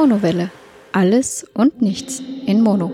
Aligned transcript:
Monowelle. 0.00 0.52
Alles 0.92 1.44
und 1.54 1.82
nichts 1.82 2.22
in 2.46 2.60
Mono. 2.60 2.92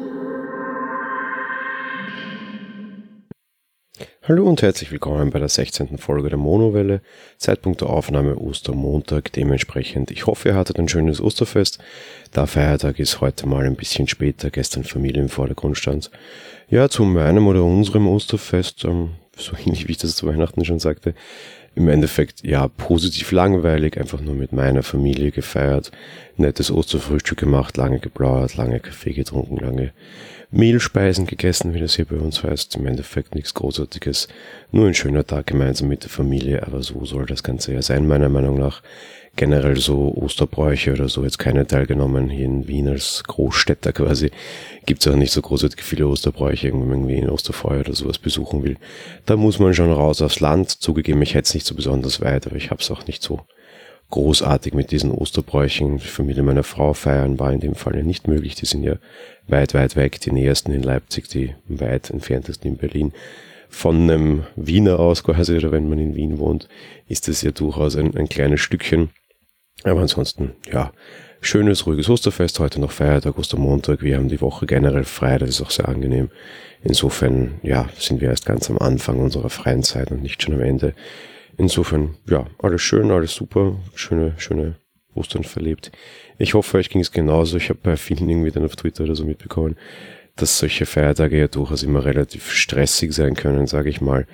Hallo 4.23 4.49
und 4.49 4.63
herzlich 4.63 4.91
willkommen 4.91 5.29
bei 5.29 5.39
der 5.39 5.51
16. 5.51 5.99
Folge 5.99 6.31
der 6.31 6.39
Monowelle. 6.39 7.03
Zeitpunkt 7.37 7.83
der 7.83 7.91
Aufnahme 7.91 8.37
Ostermontag. 8.37 9.31
Dementsprechend, 9.35 10.13
ich 10.13 10.27
hoffe, 10.27 10.49
ihr 10.49 10.55
hattet 10.55 10.79
ein 10.79 10.89
schönes 10.89 11.21
Osterfest. 11.21 11.79
Der 12.35 12.47
Feiertag 12.47 12.99
ist 12.99 13.21
heute 13.21 13.47
mal 13.47 13.67
ein 13.67 13.77
bisschen 13.77 14.09
später, 14.09 14.49
gestern 14.49 14.85
Familie 14.85 15.21
im 15.21 15.29
Vordergrund 15.29 15.77
stand. 15.77 16.11
Ja, 16.71 16.89
zu 16.89 17.05
meinem 17.05 17.47
oder 17.47 17.65
unserem 17.65 18.09
Osterfest, 18.09 18.87
ähm, 18.87 19.11
so 19.39 19.57
ähnlich 19.57 19.89
wie 19.89 19.93
ich 19.93 19.99
das 19.99 20.17
zu 20.17 20.27
Weihnachten 20.27 20.65
schon 20.65 20.79
sagte, 20.79 21.15
im 21.75 21.89
Endeffekt 21.89 22.45
ja 22.45 22.69
positiv 22.69 23.33
langweilig, 23.33 23.99
einfach 23.99 24.21
nur 24.21 24.35
mit 24.35 24.53
meiner 24.53 24.83
Familie 24.83 25.33
gefeiert, 25.33 25.91
nettes 26.37 26.71
Osterfrühstück 26.71 27.39
gemacht, 27.39 27.77
lange 27.77 27.99
geplaudert, 27.99 28.57
lange 28.57 28.79
Kaffee 28.79 29.13
getrunken, 29.13 29.57
lange 29.57 29.93
Mehlspeisen 30.53 31.27
gegessen, 31.27 31.75
wie 31.75 31.81
das 31.81 31.97
hier 31.97 32.05
bei 32.05 32.17
uns 32.17 32.45
heißt. 32.45 32.77
Im 32.77 32.87
Endeffekt 32.87 33.35
nichts 33.35 33.55
Großartiges, 33.55 34.29
nur 34.71 34.87
ein 34.87 34.95
schöner 34.95 35.27
Tag 35.27 35.49
gemeinsam 35.49 35.89
mit 35.89 36.05
der 36.05 36.11
Familie, 36.11 36.65
aber 36.65 36.83
so 36.83 37.05
soll 37.05 37.27
das 37.27 37.43
Ganze 37.43 37.75
ja 37.75 37.83
sein, 37.83 38.07
meiner 38.07 38.29
Meinung 38.29 38.57
nach. 38.57 38.83
Generell 39.37 39.77
so 39.77 40.15
Osterbräuche 40.15 40.93
oder 40.93 41.09
so 41.09 41.25
jetzt 41.25 41.39
keine 41.39 41.67
teilgenommen. 41.67 42.29
Hier 42.31 42.45
in 42.45 42.69
Wien 42.69 42.89
als 42.89 43.25
Großstädter 43.25 43.93
quasi 43.93 44.31
gibt's 44.87 45.09
auch 45.09 45.17
nicht 45.17 45.33
so 45.33 45.43
großartig 45.43 45.83
viele 45.83 46.07
Osterbräuche, 46.07 46.69
wenn 46.69 46.81
man 46.81 46.91
irgendwie 46.91 47.17
in 47.17 47.29
Osterfeuer 47.29 47.81
oder 47.81 47.95
sowas 47.95 48.19
besuchen 48.19 48.63
will. 48.63 48.77
Da 49.27 49.37
muss 49.37 49.59
man 49.59 49.75
schon 49.75 49.91
raus 49.91 50.23
aufs 50.23 50.39
Land. 50.39 50.71
Zugegeben, 50.71 51.21
ich 51.23 51.35
hätte 51.35 51.47
es 51.47 51.55
nicht 51.55 51.67
so 51.67 51.75
besonders 51.75 52.21
weit, 52.21 52.47
aber 52.47 52.57
ich 52.57 52.71
habe 52.71 52.81
es 52.81 52.91
auch 52.93 53.07
nicht 53.09 53.25
so 53.25 53.41
großartig 54.11 54.73
mit 54.73 54.93
diesen 54.93 55.11
Osterbräuchen. 55.11 55.99
Die 55.99 56.07
Familie 56.07 56.45
meiner 56.45 56.63
Frau 56.63 56.95
feiern 56.95 57.41
war 57.41 57.53
in 57.53 57.59
dem 57.59 57.75
Fall 57.75 57.97
ja 57.97 58.03
nicht 58.05 58.29
möglich. 58.29 58.55
Die 58.55 58.67
sind 58.67 58.85
ja 58.85 58.97
weit, 59.49 59.75
weit 59.75 59.97
weg. 59.97 60.21
Die 60.21 60.31
nähersten 60.31 60.71
in 60.71 60.85
Leipzig, 60.85 61.29
die 61.29 61.55
weit 61.67 62.11
entferntesten 62.11 62.71
in 62.71 62.77
Berlin. 62.77 63.13
Von 63.69 64.09
einem 64.09 64.45
Wiener 64.55 65.01
aus 65.01 65.25
quasi, 65.25 65.57
oder 65.57 65.73
wenn 65.73 65.89
man 65.89 65.99
in 65.99 66.15
Wien 66.15 66.39
wohnt, 66.39 66.69
ist 67.09 67.27
das 67.27 67.43
ja 67.43 67.51
durchaus 67.51 67.97
ein, 67.97 68.17
ein 68.17 68.29
kleines 68.29 68.61
Stückchen. 68.61 69.11
Aber 69.83 70.01
ansonsten, 70.01 70.55
ja, 70.71 70.93
schönes, 71.41 71.87
ruhiges 71.87 72.09
Osterfest. 72.09 72.59
Heute 72.61 72.81
noch 72.81 72.91
Feiertag, 72.91 73.37
Ostermontag. 73.39 74.03
Wir 74.03 74.17
haben 74.17 74.29
die 74.29 74.41
Woche 74.41 74.67
generell 74.67 75.05
frei. 75.05 75.39
Das 75.39 75.51
ist 75.51 75.61
auch 75.61 75.71
sehr 75.71 75.89
angenehm. 75.89 76.31
Insofern, 76.83 77.61
ja, 77.63 77.89
sind 77.99 78.21
wir 78.21 78.29
erst 78.29 78.47
ganz 78.47 78.71
am 78.71 78.79
Anfang 78.79 79.19
unserer 79.19 79.51
freien 79.51 79.83
Zeit 79.83 80.11
und 80.11 80.23
nicht 80.23 80.43
schon 80.43 80.55
am 80.55 80.61
Ende. 80.61 80.95
Insofern, 81.57 82.17
ja, 82.29 82.47
alles 82.59 82.83
schön, 82.83 83.11
alles 83.11 83.35
super, 83.35 83.77
schöne, 83.95 84.35
schöne 84.39 84.77
Ostern 85.15 85.45
verlebt. 85.45 85.93
Ich 86.39 86.55
hoffe, 86.55 86.79
euch 86.79 86.91
ging 86.91 87.01
es 87.01 87.13
genauso. 87.13 87.57
Ich 87.57 87.69
habe 87.69 87.81
bei 87.83 87.97
vielen 87.97 88.29
irgendwie 88.29 88.51
dann 88.51 88.65
auf 88.65 88.77
Twitter 88.77 89.05
oder 89.05 89.15
so 89.15 89.25
mitbekommen, 89.25 89.77
dass 90.37 90.59
solche 90.59 90.87
Feiertage 90.87 91.39
ja 91.39 91.49
durchaus 91.49 91.83
immer 91.83 92.05
relativ 92.05 92.51
stressig 92.51 93.13
sein 93.13 93.35
können, 93.35 93.67
sage 93.67 93.89
ich 93.89 94.01
mal. 94.01 94.27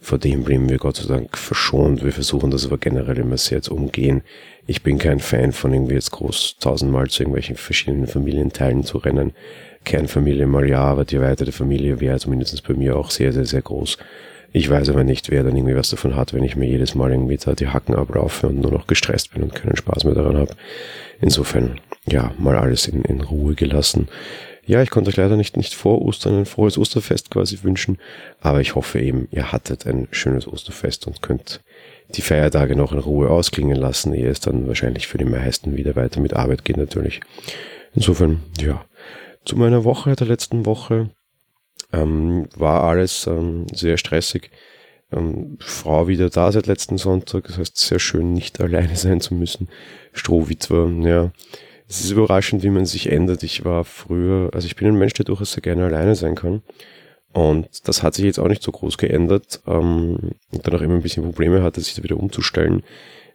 Vor 0.00 0.18
dem 0.18 0.44
blieben 0.44 0.68
wir 0.68 0.78
Gott 0.78 0.96
sei 0.96 1.08
Dank 1.08 1.36
verschont. 1.36 2.04
Wir 2.04 2.12
versuchen 2.12 2.50
das 2.52 2.66
aber 2.66 2.78
generell 2.78 3.18
immer 3.18 3.36
sehr 3.36 3.62
zu 3.62 3.74
umgehen. 3.74 4.22
Ich 4.66 4.82
bin 4.82 4.98
kein 4.98 5.18
Fan 5.18 5.52
von 5.52 5.72
irgendwie 5.72 5.94
jetzt 5.94 6.12
groß 6.12 6.58
tausendmal 6.60 7.08
zu 7.08 7.22
irgendwelchen 7.22 7.56
verschiedenen 7.56 8.06
Familienteilen 8.06 8.84
zu 8.84 8.98
rennen. 8.98 9.32
Kernfamilie 9.84 10.46
mal 10.46 10.68
ja, 10.68 10.80
aber 10.82 11.04
die 11.04 11.16
erweiterte 11.16 11.52
Familie 11.52 12.00
wäre 12.00 12.18
zumindest 12.18 12.66
bei 12.66 12.74
mir 12.74 12.96
auch 12.96 13.10
sehr, 13.10 13.32
sehr, 13.32 13.46
sehr 13.46 13.62
groß. 13.62 13.98
Ich 14.52 14.70
weiß 14.70 14.88
aber 14.88 15.04
nicht, 15.04 15.30
wer 15.30 15.42
dann 15.42 15.56
irgendwie 15.56 15.76
was 15.76 15.90
davon 15.90 16.16
hat, 16.16 16.32
wenn 16.32 16.44
ich 16.44 16.56
mir 16.56 16.66
jedes 16.66 16.94
Mal 16.94 17.10
irgendwie 17.10 17.36
da 17.36 17.54
die 17.54 17.68
Hacken 17.68 17.94
abraufe 17.94 18.48
und 18.48 18.60
nur 18.60 18.72
noch 18.72 18.86
gestresst 18.86 19.34
bin 19.34 19.42
und 19.42 19.54
keinen 19.54 19.76
Spaß 19.76 20.04
mehr 20.04 20.14
daran 20.14 20.38
habe. 20.38 20.54
Insofern, 21.20 21.80
ja, 22.06 22.32
mal 22.38 22.56
alles 22.56 22.88
in, 22.88 23.02
in 23.02 23.20
Ruhe 23.20 23.54
gelassen. 23.54 24.08
Ja, 24.68 24.82
ich 24.82 24.90
konnte 24.90 25.08
euch 25.08 25.16
leider 25.16 25.38
nicht, 25.38 25.56
nicht 25.56 25.72
vor 25.72 26.02
Ostern 26.02 26.40
ein 26.40 26.44
frohes 26.44 26.76
Osterfest 26.76 27.30
quasi 27.30 27.58
wünschen, 27.62 27.96
aber 28.38 28.60
ich 28.60 28.74
hoffe 28.74 29.00
eben, 29.00 29.26
ihr 29.30 29.50
hattet 29.50 29.86
ein 29.86 30.08
schönes 30.10 30.46
Osterfest 30.46 31.06
und 31.06 31.22
könnt 31.22 31.62
die 32.10 32.20
Feiertage 32.20 32.76
noch 32.76 32.92
in 32.92 32.98
Ruhe 32.98 33.30
ausklingen 33.30 33.78
lassen, 33.78 34.12
ehe 34.12 34.28
es 34.28 34.40
dann 34.40 34.68
wahrscheinlich 34.68 35.06
für 35.06 35.16
die 35.16 35.24
meisten 35.24 35.78
wieder 35.78 35.96
weiter 35.96 36.20
mit 36.20 36.34
Arbeit 36.34 36.66
geht 36.66 36.76
natürlich. 36.76 37.20
Insofern, 37.94 38.42
ja, 38.60 38.84
zu 39.46 39.56
meiner 39.56 39.84
Woche 39.84 40.14
der 40.16 40.26
letzten 40.26 40.66
Woche 40.66 41.08
ähm, 41.90 42.46
war 42.54 42.84
alles 42.84 43.26
ähm, 43.26 43.66
sehr 43.72 43.96
stressig. 43.96 44.50
Ähm, 45.10 45.56
Frau 45.60 46.08
wieder 46.08 46.28
da 46.28 46.52
seit 46.52 46.66
letzten 46.66 46.98
Sonntag, 46.98 47.44
das 47.44 47.56
heißt 47.56 47.78
sehr 47.78 47.98
schön, 47.98 48.34
nicht 48.34 48.60
alleine 48.60 48.96
sein 48.96 49.22
zu 49.22 49.32
müssen. 49.32 49.68
Strohwitwer, 50.12 50.90
ja. 51.00 51.32
Es 51.88 52.00
ist 52.00 52.10
überraschend, 52.10 52.62
wie 52.62 52.70
man 52.70 52.84
sich 52.84 53.10
ändert. 53.10 53.42
Ich 53.42 53.64
war 53.64 53.84
früher, 53.84 54.50
also 54.52 54.66
ich 54.66 54.76
bin 54.76 54.86
ein 54.86 54.98
Mensch, 54.98 55.14
der 55.14 55.24
durchaus 55.24 55.52
sehr 55.52 55.62
gerne 55.62 55.86
alleine 55.86 56.14
sein 56.14 56.34
kann. 56.34 56.62
Und 57.32 57.88
das 57.88 58.02
hat 58.02 58.14
sich 58.14 58.24
jetzt 58.24 58.38
auch 58.38 58.48
nicht 58.48 58.62
so 58.62 58.72
groß 58.72 58.98
geändert. 58.98 59.60
Ähm, 59.66 60.32
und 60.52 60.66
dann 60.66 60.74
auch 60.74 60.82
immer 60.82 60.94
ein 60.94 61.02
bisschen 61.02 61.24
Probleme 61.24 61.62
hatte, 61.62 61.80
sich 61.80 61.94
da 61.94 62.02
wieder 62.02 62.18
umzustellen. 62.18 62.82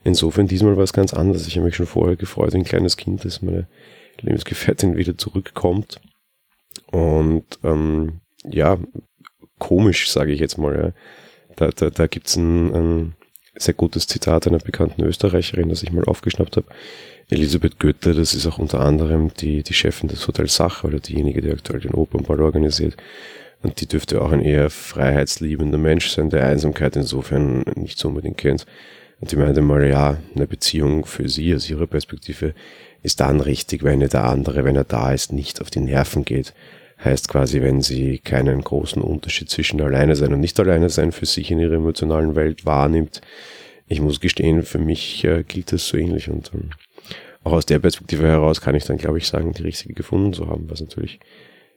Insofern 0.04 0.48
diesmal 0.48 0.78
war 0.78 0.84
es 0.84 0.94
ganz 0.94 1.14
anders. 1.14 1.48
Ich 1.48 1.56
habe 1.56 1.66
mich 1.66 1.76
schon 1.76 1.88
vorher 1.88 2.16
gefreut, 2.16 2.54
ein 2.54 2.64
kleines 2.64 2.98
Kind, 2.98 3.26
dass 3.26 3.42
meine 3.42 3.68
Lebensgefährtin 4.22 4.98
wieder 4.98 5.18
zurückkommt. 5.18 6.00
Und 6.92 7.46
ähm, 7.64 8.20
ja, 8.46 8.78
komisch, 9.58 10.12
sage 10.12 10.32
ich 10.32 10.40
jetzt 10.40 10.58
mal. 10.58 10.76
Ja. 10.76 10.92
Da, 11.56 11.70
da, 11.70 11.90
da 11.90 12.08
gibt 12.08 12.36
ein, 12.36 12.74
ein 12.74 13.16
sehr 13.56 13.74
gutes 13.74 14.08
Zitat 14.08 14.48
einer 14.48 14.58
bekannten 14.58 15.04
Österreicherin, 15.04 15.70
das 15.70 15.84
ich 15.84 15.92
mal 15.92 16.06
aufgeschnappt 16.06 16.58
habe. 16.58 16.68
Elisabeth 17.30 17.80
Goethe, 17.80 18.14
das 18.14 18.34
ist 18.34 18.46
auch 18.48 18.58
unter 18.58 18.82
anderem 18.82 19.32
die, 19.34 19.64
die 19.64 19.74
Chefin 19.74 20.10
des 20.10 20.28
Hotels 20.28 20.56
Sacher 20.56 20.88
oder 20.88 21.00
diejenige, 21.00 21.42
die 21.42 21.52
aktuell 21.52 21.80
den 21.80 21.94
Opernball 21.94 22.42
organisiert. 22.42 22.98
Und 23.62 23.80
die 23.80 23.88
dürfte 23.88 24.22
auch 24.22 24.32
ein 24.32 24.42
eher 24.42 24.70
freiheitsliebender 24.70 25.78
Mensch 25.78 26.10
sein, 26.10 26.30
der 26.30 26.46
Einsamkeit 26.46 26.96
insofern 26.98 27.64
nicht 27.76 27.98
so 27.98 28.10
unbedingt 28.10 28.38
kennt. 28.38 28.66
Und 29.22 29.32
die 29.32 29.38
meinte 29.38 29.62
mal, 29.62 29.88
ja, 29.88 30.18
eine 30.36 30.48
Beziehung 30.48 31.06
für 31.06 31.30
sie 31.30 31.56
aus 31.56 31.70
ihrer 31.70 31.88
Perspektive 31.88 32.54
ist 33.04 33.22
dann 33.22 33.40
richtig, 33.40 33.84
wenn 33.84 34.02
der 34.02 34.24
andere, 34.26 34.66
wenn 34.66 34.76
er 34.76 34.84
da 34.84 35.14
ist, 35.14 35.32
nicht 35.32 35.62
auf 35.62 35.70
die 35.70 35.80
Nerven 35.80 36.26
geht. 36.26 36.54
Heißt 37.04 37.28
quasi, 37.28 37.62
wenn 37.62 37.82
sie 37.82 38.20
keinen 38.20 38.62
großen 38.62 39.02
Unterschied 39.02 39.50
zwischen 39.50 39.82
alleine 39.82 40.16
sein 40.16 40.34
und 40.34 40.40
nicht 40.40 40.60
alleine 40.60 40.90
sein 40.90 41.12
für 41.12 41.26
sich 41.26 41.52
in 41.52 41.60
ihrer 41.60 41.76
emotionalen 41.76 42.36
Welt 42.36 42.66
wahrnimmt. 42.66 43.22
Ich 43.88 44.00
muss 44.00 44.22
gestehen, 44.22 44.64
für 44.64 44.80
mich 44.80 45.24
äh, 45.26 45.44
gilt 45.44 45.72
das 45.74 45.88
so 45.88 45.98
ähnlich 45.98 46.30
und 46.30 46.52
ähm, 46.54 46.70
auch 47.44 47.52
aus 47.52 47.66
der 47.66 47.80
Perspektive 47.80 48.28
heraus 48.28 48.62
kann 48.62 48.76
ich 48.76 48.86
dann, 48.86 48.98
glaube 48.98 49.18
ich, 49.18 49.28
sagen, 49.28 49.52
die 49.52 49.64
richtige 49.64 49.94
gefunden 49.94 50.34
zu 50.34 50.48
haben, 50.48 50.70
was 50.70 50.80
natürlich 50.80 51.20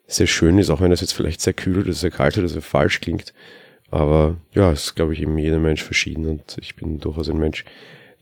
sehr 0.07 0.29
schön 0.29 0.59
ist, 0.59 0.71
auch 0.71 0.81
wenn 0.81 0.91
das 0.91 1.01
jetzt 1.01 1.13
vielleicht 1.13 1.41
sehr 1.41 1.55
kühl 1.55 1.81
oder 1.81 1.93
sehr 1.93 2.13
kalt 2.13 2.39
oder 2.39 2.49
sehr 2.49 2.63
falsch 2.63 3.01
klingt. 3.01 3.35
Aber 3.91 4.37
ja, 4.53 4.71
es 4.73 4.85
ist, 4.85 4.95
glaube 4.95 5.13
ich, 5.13 5.23
eben 5.23 5.37
jeder 5.39 5.59
Mensch 5.59 5.83
verschieden 5.83 6.27
und 6.27 6.57
ich 6.61 6.77
bin 6.77 6.99
durchaus 7.01 7.29
ein 7.29 7.39
Mensch, 7.39 7.65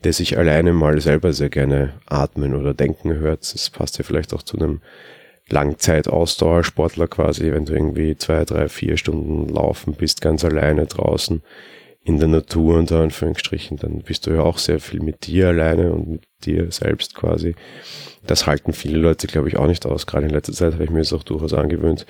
der 0.03 0.13
sich 0.13 0.37
alleine 0.37 0.73
mal 0.73 0.99
selber 1.01 1.33
sehr 1.33 1.49
gerne 1.49 1.93
atmen 2.05 2.55
oder 2.55 2.73
denken 2.73 3.13
hört. 3.13 3.41
Das 3.53 3.69
passt 3.69 3.97
ja 3.97 4.03
vielleicht 4.03 4.33
auch 4.33 4.43
zu 4.43 4.57
einem 4.57 4.81
Langzeit-Ausdauersportler 5.49 7.07
quasi, 7.07 7.51
wenn 7.51 7.65
du 7.65 7.73
irgendwie 7.73 8.17
zwei, 8.17 8.45
drei, 8.45 8.67
vier 8.67 8.97
Stunden 8.97 9.47
laufen 9.47 9.93
bist, 9.93 10.21
ganz 10.21 10.43
alleine 10.43 10.87
draußen 10.87 11.41
in 12.03 12.19
der 12.19 12.27
Natur 12.27 12.77
unter 12.77 13.01
Anführungsstrichen, 13.01 13.77
dann 13.77 13.99
bist 13.99 14.27
du 14.27 14.31
ja 14.31 14.41
auch 14.41 14.59
sehr 14.59 14.79
viel 14.79 15.01
mit 15.01 15.25
dir 15.25 15.47
alleine 15.47 15.91
und 15.91 16.07
mit 16.07 16.23
dir 16.45 16.71
selbst 16.71 17.15
quasi. 17.15 17.55
Das 18.25 18.45
halten 18.45 18.73
viele 18.73 18.99
Leute, 18.99 19.25
glaube 19.27 19.49
ich, 19.49 19.57
auch 19.57 19.67
nicht 19.67 19.85
aus. 19.87 20.05
Gerade 20.05 20.27
in 20.27 20.31
letzter 20.31 20.53
Zeit 20.53 20.73
habe 20.73 20.83
ich 20.83 20.91
mir 20.91 20.99
das 20.99 21.13
auch 21.13 21.23
durchaus 21.23 21.53
angewöhnt, 21.53 22.05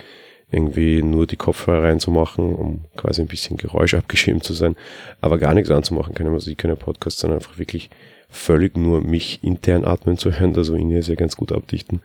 irgendwie 0.52 1.02
nur 1.02 1.28
die 1.28 1.38
Kopfhörer 1.38 1.84
reinzumachen, 1.84 2.56
um 2.56 2.86
quasi 2.98 3.22
ein 3.22 3.28
bisschen 3.28 3.58
Geräusch 3.58 3.94
abgeschirmt 3.94 4.44
zu 4.44 4.54
sein, 4.54 4.76
aber 5.22 5.38
gar 5.38 5.54
nichts 5.54 5.72
anzumachen, 5.72 6.14
keine 6.14 6.30
Musik, 6.30 6.58
keine 6.58 6.76
Podcasts, 6.76 7.22
sondern 7.22 7.40
einfach 7.40 7.58
wirklich 7.58 7.90
völlig 8.30 8.78
nur 8.78 9.02
mich 9.02 9.44
intern 9.44 9.86
atmen 9.86 10.18
zu 10.18 10.32
hören, 10.32 10.56
also 10.56 10.76
ihn 10.76 10.90
hier 10.90 11.04
sehr 11.04 11.16
ganz 11.16 11.38
gut 11.38 11.52
abdichten 11.52 12.02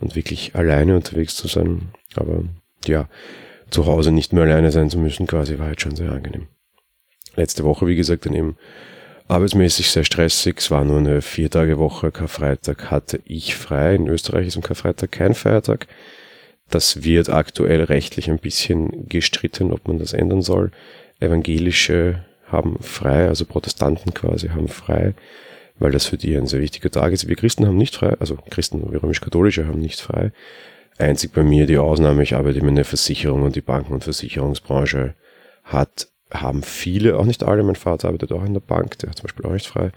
und 0.00 0.14
wirklich 0.14 0.54
alleine 0.54 0.96
unterwegs 0.96 1.36
zu 1.36 1.48
sein. 1.48 1.88
Aber 2.14 2.44
ja, 2.86 3.08
zu 3.70 3.86
Hause 3.86 4.12
nicht 4.12 4.32
mehr 4.32 4.44
alleine 4.44 4.70
sein 4.70 4.90
zu 4.90 4.98
müssen, 4.98 5.26
quasi 5.26 5.58
war 5.58 5.66
halt 5.66 5.80
schon 5.80 5.96
sehr 5.96 6.12
angenehm. 6.12 6.48
Letzte 7.36 7.64
Woche, 7.64 7.86
wie 7.86 7.96
gesagt, 7.96 8.26
dann 8.26 8.34
eben 8.34 8.56
arbeitsmäßig 9.28 9.90
sehr 9.90 10.04
stressig. 10.04 10.58
Es 10.58 10.70
war 10.70 10.84
nur 10.84 10.98
eine 10.98 11.22
Viertagewoche. 11.22 12.10
Karfreitag 12.10 12.90
hatte 12.90 13.20
ich 13.24 13.54
frei. 13.54 13.94
In 13.94 14.08
Österreich 14.08 14.48
ist 14.48 14.56
am 14.56 14.62
Karfreitag 14.62 15.12
kein 15.12 15.34
Feiertag. 15.34 15.86
Das 16.70 17.02
wird 17.02 17.28
aktuell 17.28 17.84
rechtlich 17.84 18.30
ein 18.30 18.38
bisschen 18.38 19.08
gestritten, 19.08 19.72
ob 19.72 19.86
man 19.86 19.98
das 19.98 20.12
ändern 20.12 20.42
soll. 20.42 20.70
Evangelische 21.20 22.24
haben 22.46 22.78
frei, 22.80 23.28
also 23.28 23.44
Protestanten 23.44 24.14
quasi 24.14 24.48
haben 24.48 24.68
frei 24.68 25.14
weil 25.78 25.92
das 25.92 26.06
für 26.06 26.16
die 26.16 26.36
ein 26.36 26.46
sehr 26.46 26.60
wichtiger 26.60 26.90
Tag 26.90 27.12
ist. 27.12 27.28
Wir 27.28 27.36
Christen 27.36 27.66
haben 27.66 27.76
nicht 27.76 27.96
frei, 27.96 28.16
also 28.20 28.36
Christen, 28.50 28.92
wir 28.92 29.02
römisch-katholische 29.02 29.66
haben 29.66 29.80
nicht 29.80 30.00
frei. 30.00 30.32
Einzig 30.98 31.32
bei 31.32 31.42
mir 31.42 31.66
die 31.66 31.78
Ausnahme, 31.78 32.22
ich 32.22 32.34
arbeite 32.34 32.58
in 32.58 32.74
der 32.74 32.84
Versicherung 32.84 33.42
und 33.42 33.54
die 33.54 33.60
Banken- 33.60 33.94
und 33.94 34.04
Versicherungsbranche 34.04 35.14
hat 35.64 36.08
haben 36.30 36.62
viele, 36.62 37.16
auch 37.16 37.24
nicht 37.24 37.42
alle, 37.42 37.62
mein 37.62 37.76
Vater 37.76 38.08
arbeitet 38.08 38.32
auch 38.32 38.44
in 38.44 38.52
der 38.52 38.60
Bank, 38.60 38.98
der 38.98 39.10
hat 39.10 39.16
zum 39.16 39.24
Beispiel 39.24 39.46
auch 39.46 39.52
nicht 39.52 39.66
frei. 39.66 39.92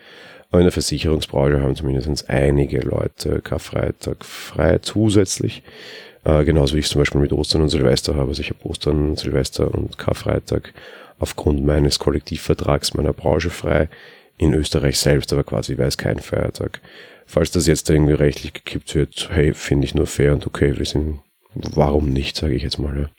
Aber 0.49 0.59
in 0.59 0.65
der 0.65 0.71
Versicherungsbranche 0.71 1.61
haben 1.61 1.75
zumindest 1.75 2.29
einige 2.29 2.79
Leute 2.79 3.41
Karfreitag 3.41 4.25
frei 4.25 4.79
zusätzlich. 4.79 5.63
Äh, 6.23 6.43
genauso 6.43 6.75
wie 6.75 6.79
ich 6.79 6.87
zum 6.87 7.01
Beispiel 7.01 7.21
mit 7.21 7.33
Ostern 7.33 7.61
und 7.61 7.69
Silvester 7.69 8.15
habe. 8.15 8.29
Also 8.29 8.41
ich 8.41 8.49
habe 8.49 8.65
Ostern, 8.65 9.15
Silvester 9.15 9.73
und 9.73 9.97
Karfreitag 9.97 10.73
aufgrund 11.19 11.65
meines 11.65 11.99
Kollektivvertrags 11.99 12.93
meiner 12.93 13.13
Branche 13.13 13.49
frei. 13.49 13.87
In 14.41 14.55
Österreich 14.55 14.97
selbst 14.97 15.31
aber 15.33 15.43
quasi 15.43 15.75
es 15.75 15.99
kein 15.99 16.17
Feiertag. 16.17 16.81
Falls 17.27 17.51
das 17.51 17.67
jetzt 17.67 17.87
irgendwie 17.91 18.13
rechtlich 18.13 18.53
gekippt 18.53 18.95
wird, 18.95 19.29
hey, 19.31 19.53
finde 19.53 19.85
ich 19.85 19.93
nur 19.93 20.07
fair 20.07 20.33
und 20.33 20.47
okay. 20.47 20.75
Wir 20.75 20.85
sind, 20.87 21.19
warum 21.53 22.09
nicht, 22.09 22.35
sage 22.35 22.55
ich 22.55 22.63
jetzt 22.63 22.79
mal. 22.79 23.01
Ja. 23.01 23.09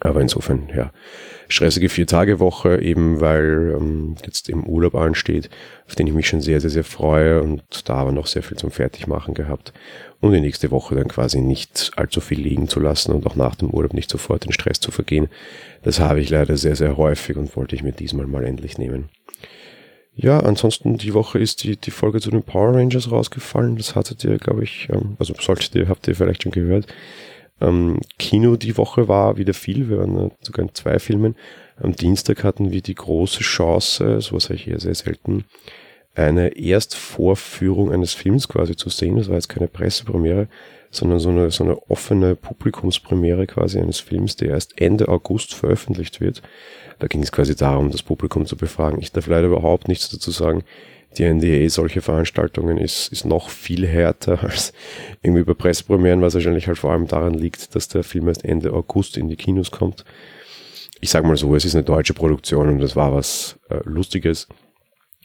Aber 0.00 0.22
insofern, 0.22 0.70
ja, 0.74 0.92
stressige 1.48 1.90
Vier-Tage-Woche, 1.90 2.80
eben 2.80 3.20
weil 3.20 3.76
ähm, 3.76 4.14
jetzt 4.24 4.48
im 4.48 4.64
Urlaub 4.64 4.94
ansteht, 4.94 5.50
auf 5.86 5.94
den 5.94 6.06
ich 6.06 6.14
mich 6.14 6.26
schon 6.26 6.40
sehr, 6.40 6.62
sehr, 6.62 6.70
sehr 6.70 6.84
freue 6.84 7.42
und 7.42 7.62
da 7.90 7.96
aber 7.96 8.12
noch 8.12 8.26
sehr 8.26 8.42
viel 8.42 8.56
zum 8.56 8.70
Fertigmachen 8.70 9.34
gehabt. 9.34 9.74
Und 10.20 10.32
die 10.32 10.40
nächste 10.40 10.70
Woche 10.70 10.94
dann 10.94 11.08
quasi 11.08 11.42
nicht 11.42 11.90
allzu 11.96 12.22
viel 12.22 12.40
liegen 12.40 12.66
zu 12.66 12.80
lassen 12.80 13.12
und 13.12 13.26
auch 13.26 13.36
nach 13.36 13.56
dem 13.56 13.68
Urlaub 13.68 13.92
nicht 13.92 14.10
sofort 14.10 14.46
in 14.46 14.52
Stress 14.52 14.80
zu 14.80 14.90
vergehen. 14.90 15.28
Das 15.82 16.00
habe 16.00 16.20
ich 16.20 16.30
leider 16.30 16.56
sehr, 16.56 16.76
sehr 16.76 16.96
häufig 16.96 17.36
und 17.36 17.54
wollte 17.56 17.76
ich 17.76 17.82
mir 17.82 17.92
diesmal 17.92 18.26
mal 18.26 18.44
endlich 18.46 18.78
nehmen. 18.78 19.10
Ja, 20.22 20.40
ansonsten 20.40 20.98
die 20.98 21.14
Woche 21.14 21.38
ist 21.38 21.64
die, 21.64 21.78
die 21.78 21.90
Folge 21.90 22.20
zu 22.20 22.30
den 22.30 22.42
Power 22.42 22.74
Rangers 22.74 23.10
rausgefallen. 23.10 23.76
Das 23.76 23.94
hattet 23.94 24.22
ihr, 24.22 24.36
glaube 24.36 24.62
ich, 24.64 24.88
ähm, 24.92 25.16
also 25.18 25.32
solltet 25.40 25.74
ihr, 25.74 25.88
habt 25.88 26.06
ihr 26.08 26.14
vielleicht 26.14 26.42
schon 26.42 26.52
gehört. 26.52 26.86
Ähm, 27.58 28.00
Kino 28.18 28.56
die 28.56 28.76
Woche 28.76 29.08
war 29.08 29.38
wieder 29.38 29.54
viel, 29.54 29.88
wir 29.88 29.98
waren 29.98 30.30
sogar 30.42 30.66
in 30.66 30.74
zwei 30.74 30.98
Filmen. 30.98 31.36
Am 31.76 31.96
Dienstag 31.96 32.44
hatten 32.44 32.70
wir 32.70 32.82
die 32.82 32.94
große 32.94 33.40
Chance, 33.40 34.20
sowas 34.20 34.44
habe 34.44 34.56
ich 34.56 34.64
hier 34.64 34.78
sehr 34.78 34.94
selten, 34.94 35.46
eine 36.14 36.48
Erstvorführung 36.48 37.90
eines 37.90 38.12
Films 38.12 38.46
quasi 38.46 38.76
zu 38.76 38.90
sehen. 38.90 39.16
Das 39.16 39.28
war 39.28 39.36
jetzt 39.36 39.48
keine 39.48 39.68
Pressepremiere, 39.68 40.48
sondern 40.90 41.20
so 41.20 41.28
eine, 41.30 41.50
so 41.50 41.64
eine 41.64 41.90
offene 41.90 42.34
Publikumspremiere 42.34 43.46
quasi 43.46 43.78
eines 43.78 44.00
Films, 44.00 44.36
der 44.36 44.50
erst 44.50 44.80
Ende 44.80 45.08
August 45.08 45.54
veröffentlicht 45.54 46.20
wird. 46.20 46.42
Da 46.98 47.06
ging 47.06 47.22
es 47.22 47.32
quasi 47.32 47.54
darum, 47.54 47.90
das 47.90 48.02
Publikum 48.02 48.46
zu 48.46 48.56
befragen. 48.56 49.00
Ich 49.00 49.12
darf 49.12 49.26
leider 49.26 49.46
überhaupt 49.46 49.88
nichts 49.88 50.08
dazu 50.08 50.30
sagen 50.30 50.64
die 51.18 51.24
NDA 51.24 51.68
solche 51.68 52.02
Veranstaltungen 52.02 52.78
ist, 52.78 53.08
ist 53.12 53.24
noch 53.24 53.50
viel 53.50 53.86
härter 53.86 54.42
als 54.44 54.72
irgendwie 55.22 55.44
bei 55.44 55.54
Pressepremieren, 55.54 56.22
was 56.22 56.34
wahrscheinlich 56.34 56.68
halt 56.68 56.78
vor 56.78 56.92
allem 56.92 57.06
daran 57.06 57.34
liegt, 57.34 57.74
dass 57.74 57.88
der 57.88 58.04
Film 58.04 58.28
erst 58.28 58.44
Ende 58.44 58.72
August 58.72 59.16
in 59.16 59.28
die 59.28 59.36
Kinos 59.36 59.70
kommt. 59.70 60.04
Ich 61.00 61.10
sag 61.10 61.24
mal 61.24 61.36
so, 61.36 61.54
es 61.54 61.64
ist 61.64 61.74
eine 61.74 61.84
deutsche 61.84 62.14
Produktion 62.14 62.68
und 62.68 62.78
das 62.78 62.94
war 62.94 63.14
was 63.14 63.58
äh, 63.70 63.80
Lustiges. 63.84 64.48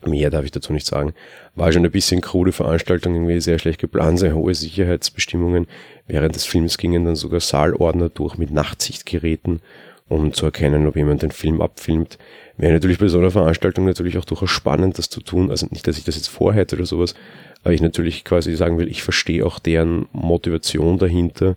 Mehr 0.03 0.29
darf 0.29 0.45
ich 0.45 0.51
dazu 0.51 0.73
nicht 0.73 0.85
sagen. 0.85 1.13
War 1.55 1.71
schon 1.71 1.85
ein 1.85 1.91
bisschen 1.91 2.21
krude 2.21 2.51
Veranstaltung, 2.51 3.15
irgendwie 3.15 3.39
sehr 3.39 3.59
schlecht 3.59 3.79
geplant, 3.79 4.19
sehr 4.19 4.35
hohe 4.35 4.53
Sicherheitsbestimmungen. 4.53 5.67
Während 6.07 6.35
des 6.35 6.45
Films 6.45 6.77
gingen 6.77 7.05
dann 7.05 7.15
sogar 7.15 7.39
Saalordner 7.39 8.09
durch 8.09 8.37
mit 8.37 8.51
Nachtsichtgeräten, 8.51 9.61
um 10.07 10.33
zu 10.33 10.45
erkennen, 10.45 10.85
ob 10.85 10.95
jemand 10.95 11.23
den 11.23 11.31
Film 11.31 11.61
abfilmt 11.61 12.19
wäre 12.57 12.73
natürlich 12.73 12.99
bei 12.99 13.07
so 13.07 13.19
einer 13.19 13.31
Veranstaltung 13.31 13.85
natürlich 13.85 14.17
auch 14.17 14.25
durchaus 14.25 14.49
spannend, 14.49 14.97
das 14.97 15.09
zu 15.09 15.21
tun. 15.21 15.51
Also 15.51 15.67
nicht, 15.69 15.87
dass 15.87 15.97
ich 15.97 16.03
das 16.03 16.15
jetzt 16.15 16.27
vorhätte 16.27 16.75
oder 16.75 16.85
sowas, 16.85 17.15
aber 17.63 17.73
ich 17.73 17.81
natürlich 17.81 18.23
quasi 18.23 18.55
sagen 18.55 18.77
will, 18.77 18.87
ich 18.87 19.03
verstehe 19.03 19.45
auch 19.45 19.59
deren 19.59 20.07
Motivation 20.13 20.97
dahinter, 20.97 21.55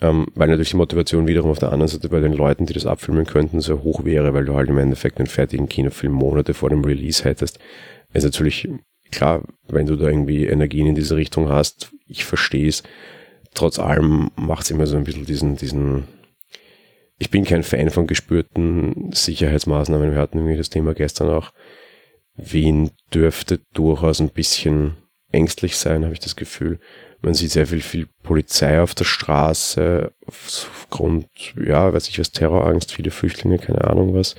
ähm, 0.00 0.26
weil 0.34 0.48
natürlich 0.48 0.70
die 0.70 0.76
Motivation 0.76 1.26
wiederum 1.26 1.50
auf 1.50 1.58
der 1.58 1.72
anderen 1.72 1.88
Seite 1.88 2.08
bei 2.08 2.20
den 2.20 2.32
Leuten, 2.32 2.66
die 2.66 2.74
das 2.74 2.86
abfilmen 2.86 3.26
könnten, 3.26 3.60
sehr 3.60 3.82
hoch 3.82 4.04
wäre, 4.04 4.34
weil 4.34 4.44
du 4.44 4.54
halt 4.54 4.68
im 4.68 4.78
Endeffekt 4.78 5.18
einen 5.18 5.26
fertigen 5.26 5.68
Kinofilm 5.68 6.12
Monate 6.12 6.54
vor 6.54 6.70
dem 6.70 6.84
Release 6.84 7.24
hättest. 7.24 7.58
ist 8.12 8.24
natürlich 8.24 8.68
klar, 9.10 9.42
wenn 9.68 9.86
du 9.86 9.96
da 9.96 10.08
irgendwie 10.08 10.46
Energien 10.46 10.86
in 10.86 10.94
diese 10.94 11.16
Richtung 11.16 11.48
hast, 11.48 11.92
ich 12.06 12.24
verstehe 12.24 12.68
es. 12.68 12.82
Trotz 13.54 13.78
allem 13.78 14.30
macht 14.36 14.64
es 14.64 14.70
immer 14.70 14.86
so 14.86 14.96
ein 14.96 15.04
bisschen 15.04 15.24
diesen, 15.24 15.56
diesen, 15.56 16.04
ich 17.18 17.30
bin 17.30 17.44
kein 17.44 17.62
Fan 17.62 17.88
von 17.88 18.06
gespürten 18.06 19.12
Sicherheitsmaßnahmen. 19.12 20.12
Wir 20.12 20.18
hatten 20.18 20.38
irgendwie 20.38 20.58
das 20.58 20.68
Thema 20.68 20.92
gestern 20.92 21.30
auch. 21.30 21.52
Wien 22.36 22.90
dürfte 23.14 23.60
durchaus 23.72 24.20
ein 24.20 24.28
bisschen 24.28 24.98
ängstlich 25.32 25.76
sein, 25.76 26.04
habe 26.04 26.14
ich 26.14 26.20
das 26.20 26.36
Gefühl. 26.36 26.78
Man 27.22 27.34
sieht 27.34 27.50
sehr 27.50 27.66
viel, 27.66 27.80
viel 27.80 28.08
Polizei 28.22 28.80
auf 28.80 28.94
der 28.94 29.04
Straße, 29.04 30.12
aufgrund, 30.26 31.26
ja, 31.56 31.92
weiß 31.92 32.08
ich 32.08 32.18
was, 32.18 32.32
Terrorangst, 32.32 32.92
viele 32.92 33.10
Flüchtlinge, 33.10 33.58
keine 33.58 33.84
Ahnung 33.84 34.14
was. 34.14 34.34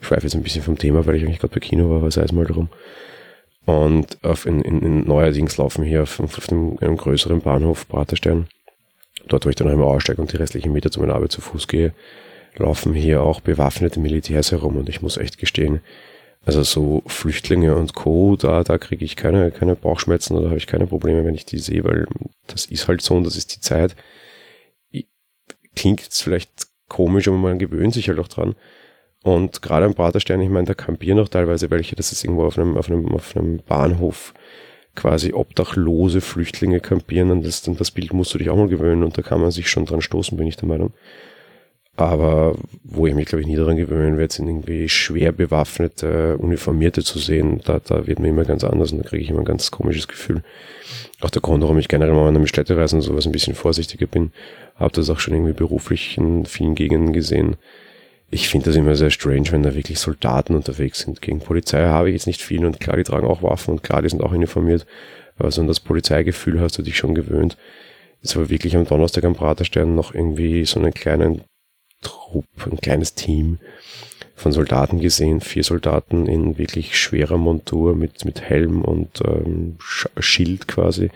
Ich 0.00 0.06
schweife 0.06 0.24
jetzt 0.24 0.34
ein 0.34 0.42
bisschen 0.42 0.62
vom 0.62 0.78
Thema, 0.78 1.06
weil 1.06 1.16
ich 1.16 1.24
eigentlich 1.24 1.38
gerade 1.38 1.54
bei 1.54 1.60
Kino 1.60 1.88
war, 1.90 2.10
sei 2.10 2.22
es 2.22 2.32
mal 2.32 2.46
drum. 2.46 2.68
Und 3.64 4.22
auf 4.24 4.46
in, 4.46 4.62
in, 4.62 4.82
in 4.82 5.06
neuerdings 5.06 5.56
laufen 5.56 5.84
hier 5.84 6.02
auf, 6.02 6.18
auf 6.18 6.46
dem, 6.46 6.78
einem 6.80 6.96
größeren 6.96 7.40
Bahnhof 7.40 7.86
Praterstern 7.88 8.48
dort 9.28 9.46
wo 9.46 9.50
ich 9.50 9.56
dann 9.56 9.68
einmal 9.68 9.86
aussteige 9.86 10.20
und 10.20 10.32
die 10.32 10.36
restlichen 10.36 10.72
Meter 10.72 10.90
zu 10.90 11.00
meiner 11.00 11.14
Arbeit 11.14 11.32
zu 11.32 11.40
Fuß 11.40 11.68
gehe, 11.68 11.92
laufen 12.56 12.94
hier 12.94 13.22
auch 13.22 13.40
bewaffnete 13.40 14.00
Militärs 14.00 14.52
herum 14.52 14.76
und 14.76 14.88
ich 14.88 15.02
muss 15.02 15.16
echt 15.16 15.38
gestehen, 15.38 15.80
also 16.44 16.62
so 16.62 17.02
Flüchtlinge 17.06 17.76
und 17.76 17.94
Co., 17.94 18.36
da, 18.36 18.64
da 18.64 18.78
kriege 18.78 19.04
ich 19.04 19.16
keine, 19.16 19.50
keine 19.50 19.76
Bauchschmerzen 19.76 20.36
oder 20.36 20.48
habe 20.48 20.58
ich 20.58 20.66
keine 20.66 20.86
Probleme, 20.86 21.24
wenn 21.24 21.34
ich 21.34 21.46
die 21.46 21.58
sehe, 21.58 21.84
weil 21.84 22.06
das 22.48 22.66
ist 22.66 22.88
halt 22.88 23.00
so 23.00 23.14
und 23.14 23.24
das 23.24 23.36
ist 23.36 23.54
die 23.54 23.60
Zeit. 23.60 23.94
Klingt 25.74 26.02
jetzt 26.02 26.22
vielleicht 26.22 26.50
komisch, 26.88 27.28
aber 27.28 27.38
man 27.38 27.58
gewöhnt 27.58 27.94
sich 27.94 28.08
halt 28.08 28.18
auch 28.18 28.28
dran. 28.28 28.54
Und 29.22 29.62
gerade 29.62 29.86
am 29.86 29.94
Praterstern, 29.94 30.40
ich 30.40 30.50
meine, 30.50 30.66
da 30.66 30.74
kampieren 30.74 31.20
auch 31.20 31.28
teilweise 31.28 31.70
welche, 31.70 31.94
das 31.94 32.10
ist 32.10 32.24
irgendwo 32.24 32.44
auf 32.44 32.58
einem, 32.58 32.76
auf 32.76 32.90
einem, 32.90 33.08
auf 33.14 33.36
einem 33.36 33.58
Bahnhof 33.58 34.34
quasi 34.94 35.32
obdachlose 35.32 36.20
Flüchtlinge 36.20 36.80
kampieren, 36.80 37.30
an 37.30 37.42
das, 37.42 37.62
das 37.62 37.90
Bild 37.92 38.12
musst 38.12 38.34
du 38.34 38.38
dich 38.38 38.50
auch 38.50 38.56
mal 38.56 38.68
gewöhnen 38.68 39.04
und 39.04 39.16
da 39.16 39.22
kann 39.22 39.40
man 39.40 39.50
sich 39.50 39.70
schon 39.70 39.86
dran 39.86 40.02
stoßen, 40.02 40.36
bin 40.36 40.46
ich 40.46 40.56
der 40.56 40.68
Meinung. 40.68 40.92
Aber 41.96 42.56
wo 42.84 43.06
ich 43.06 43.14
mich, 43.14 43.26
glaube 43.26 43.42
ich, 43.42 43.46
nie 43.46 43.56
daran 43.56 43.76
gewöhnen 43.76 44.16
werde, 44.16 44.32
sind 44.32 44.48
irgendwie 44.48 44.88
schwer 44.88 45.30
bewaffnete 45.30 46.38
Uniformierte 46.38 47.04
zu 47.04 47.18
sehen. 47.18 47.60
Da, 47.64 47.80
da 47.80 48.06
wird 48.06 48.18
mir 48.18 48.28
immer 48.28 48.44
ganz 48.44 48.64
anders 48.64 48.92
und 48.92 48.98
da 48.98 49.08
kriege 49.08 49.22
ich 49.22 49.30
immer 49.30 49.40
ein 49.40 49.44
ganz 49.44 49.70
komisches 49.70 50.08
Gefühl. 50.08 50.42
Auch 51.20 51.30
der 51.30 51.42
Grund, 51.42 51.62
warum 51.62 51.78
ich 51.78 51.88
generell 51.88 52.14
mal 52.14 52.32
mit 52.32 52.48
Städtereisen 52.48 52.96
und 52.96 53.02
sowas 53.02 53.26
ein 53.26 53.32
bisschen 53.32 53.54
vorsichtiger 53.54 54.06
bin, 54.06 54.32
habe 54.76 54.92
das 54.92 55.10
auch 55.10 55.20
schon 55.20 55.34
irgendwie 55.34 55.52
beruflich 55.52 56.16
in 56.16 56.46
vielen 56.46 56.74
Gegenden 56.74 57.12
gesehen 57.12 57.56
ich 58.32 58.48
finde 58.48 58.66
das 58.66 58.76
immer 58.76 58.96
sehr 58.96 59.10
strange, 59.10 59.52
wenn 59.52 59.62
da 59.62 59.74
wirklich 59.74 59.98
Soldaten 59.98 60.56
unterwegs 60.56 61.00
sind. 61.00 61.20
Gegen 61.20 61.40
Polizei 61.40 61.84
habe 61.84 62.08
ich 62.08 62.14
jetzt 62.14 62.26
nicht 62.26 62.40
viel 62.40 62.64
und 62.64 62.80
klar, 62.80 62.96
die 62.96 63.04
tragen 63.04 63.26
auch 63.26 63.42
Waffen 63.42 63.72
und 63.72 63.82
klar, 63.82 64.00
die 64.00 64.08
sind 64.08 64.22
auch 64.22 64.32
uniformiert. 64.32 64.86
Aber 65.36 65.50
so 65.50 65.60
an 65.60 65.66
das 65.66 65.80
Polizeigefühl 65.80 66.58
hast 66.58 66.78
du 66.78 66.82
dich 66.82 66.96
schon 66.96 67.14
gewöhnt. 67.14 67.58
Jetzt 68.22 68.34
aber 68.34 68.48
wirklich 68.48 68.74
am 68.74 68.86
Donnerstag 68.86 69.24
am 69.24 69.34
Praterstern 69.34 69.94
noch 69.94 70.14
irgendwie 70.14 70.64
so 70.64 70.80
einen 70.80 70.94
kleinen 70.94 71.42
Trupp, 72.02 72.46
ein 72.70 72.78
kleines 72.78 73.14
Team 73.14 73.58
von 74.34 74.52
Soldaten 74.52 75.00
gesehen. 75.00 75.40
Vier 75.40 75.64
Soldaten 75.64 76.26
in 76.26 76.58
wirklich 76.58 76.98
schwerer 76.98 77.38
Montur 77.38 77.94
mit, 77.94 78.24
mit 78.24 78.42
Helm 78.42 78.82
und 78.82 79.20
ähm, 79.26 79.76
Schild 80.18 80.68
quasi. 80.68 81.10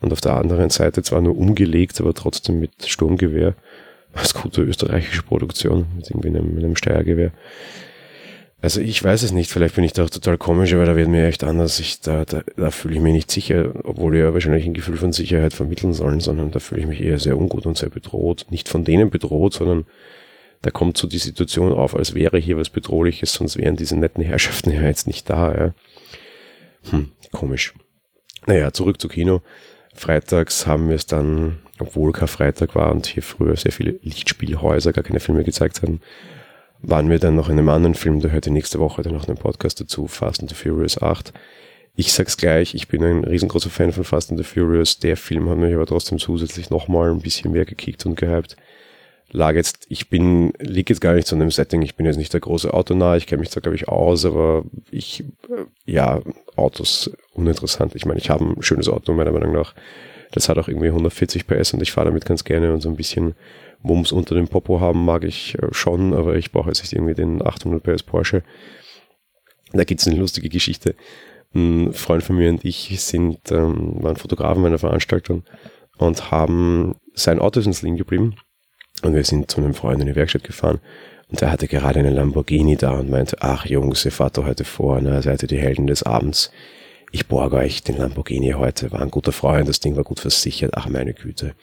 Und 0.00 0.12
auf 0.12 0.20
der 0.20 0.36
anderen 0.36 0.70
Seite 0.70 1.02
zwar 1.02 1.20
nur 1.20 1.36
umgelegt, 1.36 2.00
aber 2.00 2.14
trotzdem 2.14 2.60
mit 2.60 2.86
Sturmgewehr 2.86 3.54
als 4.12 4.34
gute 4.34 4.62
österreichische 4.62 5.22
Produktion 5.22 5.86
mit 5.96 6.10
irgendwie 6.10 6.28
einem, 6.28 6.56
einem 6.56 6.76
Steuergewehr. 6.76 7.32
Also 8.60 8.80
ich 8.80 9.02
weiß 9.02 9.22
es 9.22 9.30
nicht, 9.30 9.50
vielleicht 9.50 9.76
bin 9.76 9.84
ich 9.84 9.92
da 9.92 10.04
auch 10.04 10.10
total 10.10 10.36
komisch, 10.36 10.74
aber 10.74 10.84
da 10.84 10.96
wird 10.96 11.08
mir 11.08 11.26
echt 11.28 11.44
anders. 11.44 11.78
Ich, 11.78 12.00
da, 12.00 12.24
da, 12.24 12.42
da 12.56 12.70
fühle 12.72 12.96
ich 12.96 13.00
mich 13.00 13.12
nicht 13.12 13.30
sicher, 13.30 13.72
obwohl 13.84 14.12
wir 14.12 14.20
ja 14.20 14.34
wahrscheinlich 14.34 14.66
ein 14.66 14.74
Gefühl 14.74 14.96
von 14.96 15.12
Sicherheit 15.12 15.52
vermitteln 15.52 15.92
sollen, 15.92 16.18
sondern 16.18 16.50
da 16.50 16.58
fühle 16.58 16.80
ich 16.80 16.86
mich 16.88 17.00
eher 17.00 17.20
sehr 17.20 17.38
ungut 17.38 17.66
und 17.66 17.78
sehr 17.78 17.90
bedroht. 17.90 18.46
Nicht 18.50 18.68
von 18.68 18.84
denen 18.84 19.10
bedroht, 19.10 19.54
sondern 19.54 19.86
da 20.62 20.70
kommt 20.70 20.96
so 20.96 21.06
die 21.06 21.18
Situation 21.18 21.72
auf, 21.72 21.94
als 21.94 22.14
wäre 22.14 22.38
hier 22.38 22.56
was 22.56 22.70
Bedrohliches, 22.70 23.32
sonst 23.32 23.56
wären 23.56 23.76
diese 23.76 23.96
netten 23.96 24.24
Herrschaften 24.24 24.72
ja 24.72 24.82
jetzt 24.82 25.06
nicht 25.06 25.30
da. 25.30 25.54
Ja. 25.54 25.74
Hm, 26.90 27.12
komisch. 27.30 27.74
Naja, 28.46 28.72
zurück 28.72 29.00
zu 29.00 29.06
Kino. 29.06 29.42
Freitags 29.94 30.66
haben 30.66 30.88
wir 30.88 30.96
es 30.96 31.06
dann 31.06 31.58
obwohl 31.78 32.12
Karfreitag 32.12 32.74
war 32.74 32.90
und 32.92 33.06
hier 33.06 33.22
früher 33.22 33.56
sehr 33.56 33.72
viele 33.72 33.98
Lichtspielhäuser 34.02 34.92
gar 34.92 35.04
keine 35.04 35.20
Filme 35.20 35.44
gezeigt 35.44 35.82
haben, 35.82 36.00
waren 36.80 37.10
wir 37.10 37.18
dann 37.18 37.34
noch 37.34 37.48
in 37.48 37.58
einem 37.58 37.68
anderen 37.68 37.94
Film, 37.94 38.20
da 38.20 38.28
hört 38.28 38.46
ihr 38.46 38.52
nächste 38.52 38.78
Woche 38.78 39.02
dann 39.02 39.14
noch 39.14 39.28
einen 39.28 39.36
Podcast 39.36 39.80
dazu, 39.80 40.06
Fast 40.06 40.40
and 40.40 40.50
the 40.50 40.56
Furious 40.56 41.00
8. 41.00 41.32
Ich 41.96 42.12
sag's 42.12 42.36
gleich, 42.36 42.74
ich 42.74 42.86
bin 42.86 43.02
ein 43.02 43.24
riesengroßer 43.24 43.70
Fan 43.70 43.92
von 43.92 44.04
Fast 44.04 44.30
and 44.30 44.38
the 44.38 44.44
Furious. 44.44 45.00
Der 45.00 45.16
Film 45.16 45.48
hat 45.50 45.58
mich 45.58 45.74
aber 45.74 45.86
trotzdem 45.86 46.18
zusätzlich 46.18 46.70
nochmal 46.70 47.10
ein 47.10 47.20
bisschen 47.20 47.50
mehr 47.50 47.64
gekickt 47.64 48.06
und 48.06 48.14
gehypt. 48.14 48.56
Lag 49.30 49.56
jetzt, 49.56 49.86
ich 49.88 50.08
bin, 50.08 50.52
lieg 50.58 50.88
jetzt 50.88 51.00
gar 51.00 51.14
nicht 51.14 51.30
in 51.32 51.40
dem 51.40 51.50
Setting, 51.50 51.82
ich 51.82 51.96
bin 51.96 52.06
jetzt 52.06 52.16
nicht 52.16 52.32
der 52.32 52.40
große 52.40 52.72
Autonah, 52.72 53.16
ich 53.16 53.26
kenne 53.26 53.40
mich 53.40 53.50
da 53.50 53.60
glaube 53.60 53.74
ich 53.74 53.88
aus, 53.88 54.24
aber 54.24 54.64
ich, 54.90 55.24
äh, 55.50 55.64
ja, 55.84 56.20
Autos 56.56 57.10
uninteressant. 57.34 57.94
Ich 57.94 58.06
meine, 58.06 58.20
ich 58.20 58.30
habe 58.30 58.44
ein 58.44 58.62
schönes 58.62 58.88
Auto 58.88 59.12
meiner 59.12 59.32
Meinung 59.32 59.52
nach 59.52 59.74
Das 60.32 60.48
hat 60.48 60.58
auch 60.58 60.68
irgendwie 60.68 60.88
140 60.88 61.46
PS 61.46 61.72
und 61.74 61.82
ich 61.82 61.92
fahre 61.92 62.06
damit 62.06 62.24
ganz 62.24 62.44
gerne 62.44 62.72
und 62.72 62.80
so 62.80 62.88
ein 62.88 62.96
bisschen 62.96 63.34
Wumms 63.82 64.12
unter 64.12 64.34
dem 64.34 64.48
Popo 64.48 64.80
haben 64.80 65.04
mag 65.04 65.24
ich 65.24 65.56
äh, 65.58 65.68
schon, 65.72 66.12
aber 66.12 66.36
ich 66.36 66.52
brauche 66.52 66.68
jetzt 66.68 66.82
nicht 66.82 66.92
irgendwie 66.92 67.14
den 67.14 67.44
800 67.44 67.82
PS 67.82 68.02
Porsche. 68.02 68.42
Da 69.72 69.84
gibt 69.84 70.00
es 70.00 70.08
eine 70.08 70.18
lustige 70.18 70.48
Geschichte. 70.48 70.94
Ein 71.54 71.92
Freund 71.92 72.22
von 72.22 72.36
mir 72.36 72.50
und 72.50 72.64
ich 72.64 73.00
sind, 73.00 73.50
ähm, 73.52 74.02
waren 74.02 74.16
Fotografen 74.16 74.62
bei 74.62 74.68
einer 74.68 74.78
Veranstaltung 74.78 75.44
und 75.98 76.30
haben 76.30 76.96
sein 77.14 77.38
Auto 77.38 77.60
ist 77.60 77.66
uns 77.66 77.82
liegen 77.82 77.96
geblieben 77.96 78.34
und 79.02 79.14
wir 79.14 79.24
sind 79.24 79.50
zu 79.50 79.58
einem 79.58 79.74
Freund 79.74 80.00
in 80.00 80.06
die 80.06 80.16
Werkstatt 80.16 80.44
gefahren 80.44 80.80
und 81.28 81.40
er 81.42 81.50
hatte 81.50 81.68
gerade 81.68 82.00
einen 82.00 82.14
Lamborghini 82.14 82.76
da 82.76 82.92
und 82.92 83.10
meinte, 83.10 83.36
ach 83.40 83.66
Jungs, 83.66 84.04
ihr 84.04 84.12
fahrt 84.12 84.38
doch 84.38 84.46
heute 84.46 84.64
vor, 84.64 85.00
ne, 85.00 85.22
seid 85.22 85.42
ihr 85.42 85.48
die 85.48 85.58
Helden 85.58 85.86
des 85.86 86.02
Abends. 86.02 86.50
Ich 87.10 87.26
borge 87.26 87.56
euch 87.56 87.82
den 87.82 87.96
Lamborghini 87.96 88.50
heute, 88.50 88.92
war 88.92 89.00
ein 89.00 89.10
guter 89.10 89.32
Freund, 89.32 89.68
das 89.68 89.80
Ding 89.80 89.96
war 89.96 90.04
gut 90.04 90.20
versichert, 90.20 90.72
ach 90.74 90.88
meine 90.88 91.14
Güte. 91.14 91.54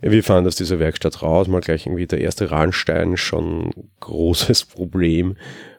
Wir 0.00 0.24
fahren 0.24 0.46
aus 0.46 0.56
dieser 0.56 0.78
Werkstatt 0.78 1.22
raus, 1.22 1.48
mal 1.48 1.60
gleich 1.60 1.86
irgendwie 1.86 2.06
der 2.06 2.20
erste 2.20 2.50
Rahnstein, 2.50 3.16
schon 3.16 3.70
großes 4.00 4.64
Problem 4.64 5.36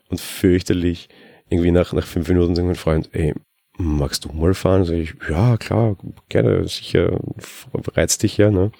und 0.09 0.19
fürchterlich. 0.19 1.09
Irgendwie 1.49 1.71
nach, 1.71 1.93
nach 1.93 2.05
fünf 2.05 2.27
Minuten 2.27 2.55
sagt 2.55 2.67
mein 2.67 2.75
Freund, 2.75 3.09
ey, 3.13 3.33
magst 3.77 4.25
du 4.25 4.29
mal 4.31 4.53
fahren? 4.53 4.85
Sag 4.85 4.95
ich, 4.95 5.15
ja, 5.29 5.57
klar, 5.57 5.95
gerne, 6.29 6.67
sicher, 6.67 7.19
reizt 7.95 8.23
dich 8.23 8.37
ja, 8.37 8.51
ne? 8.51 8.71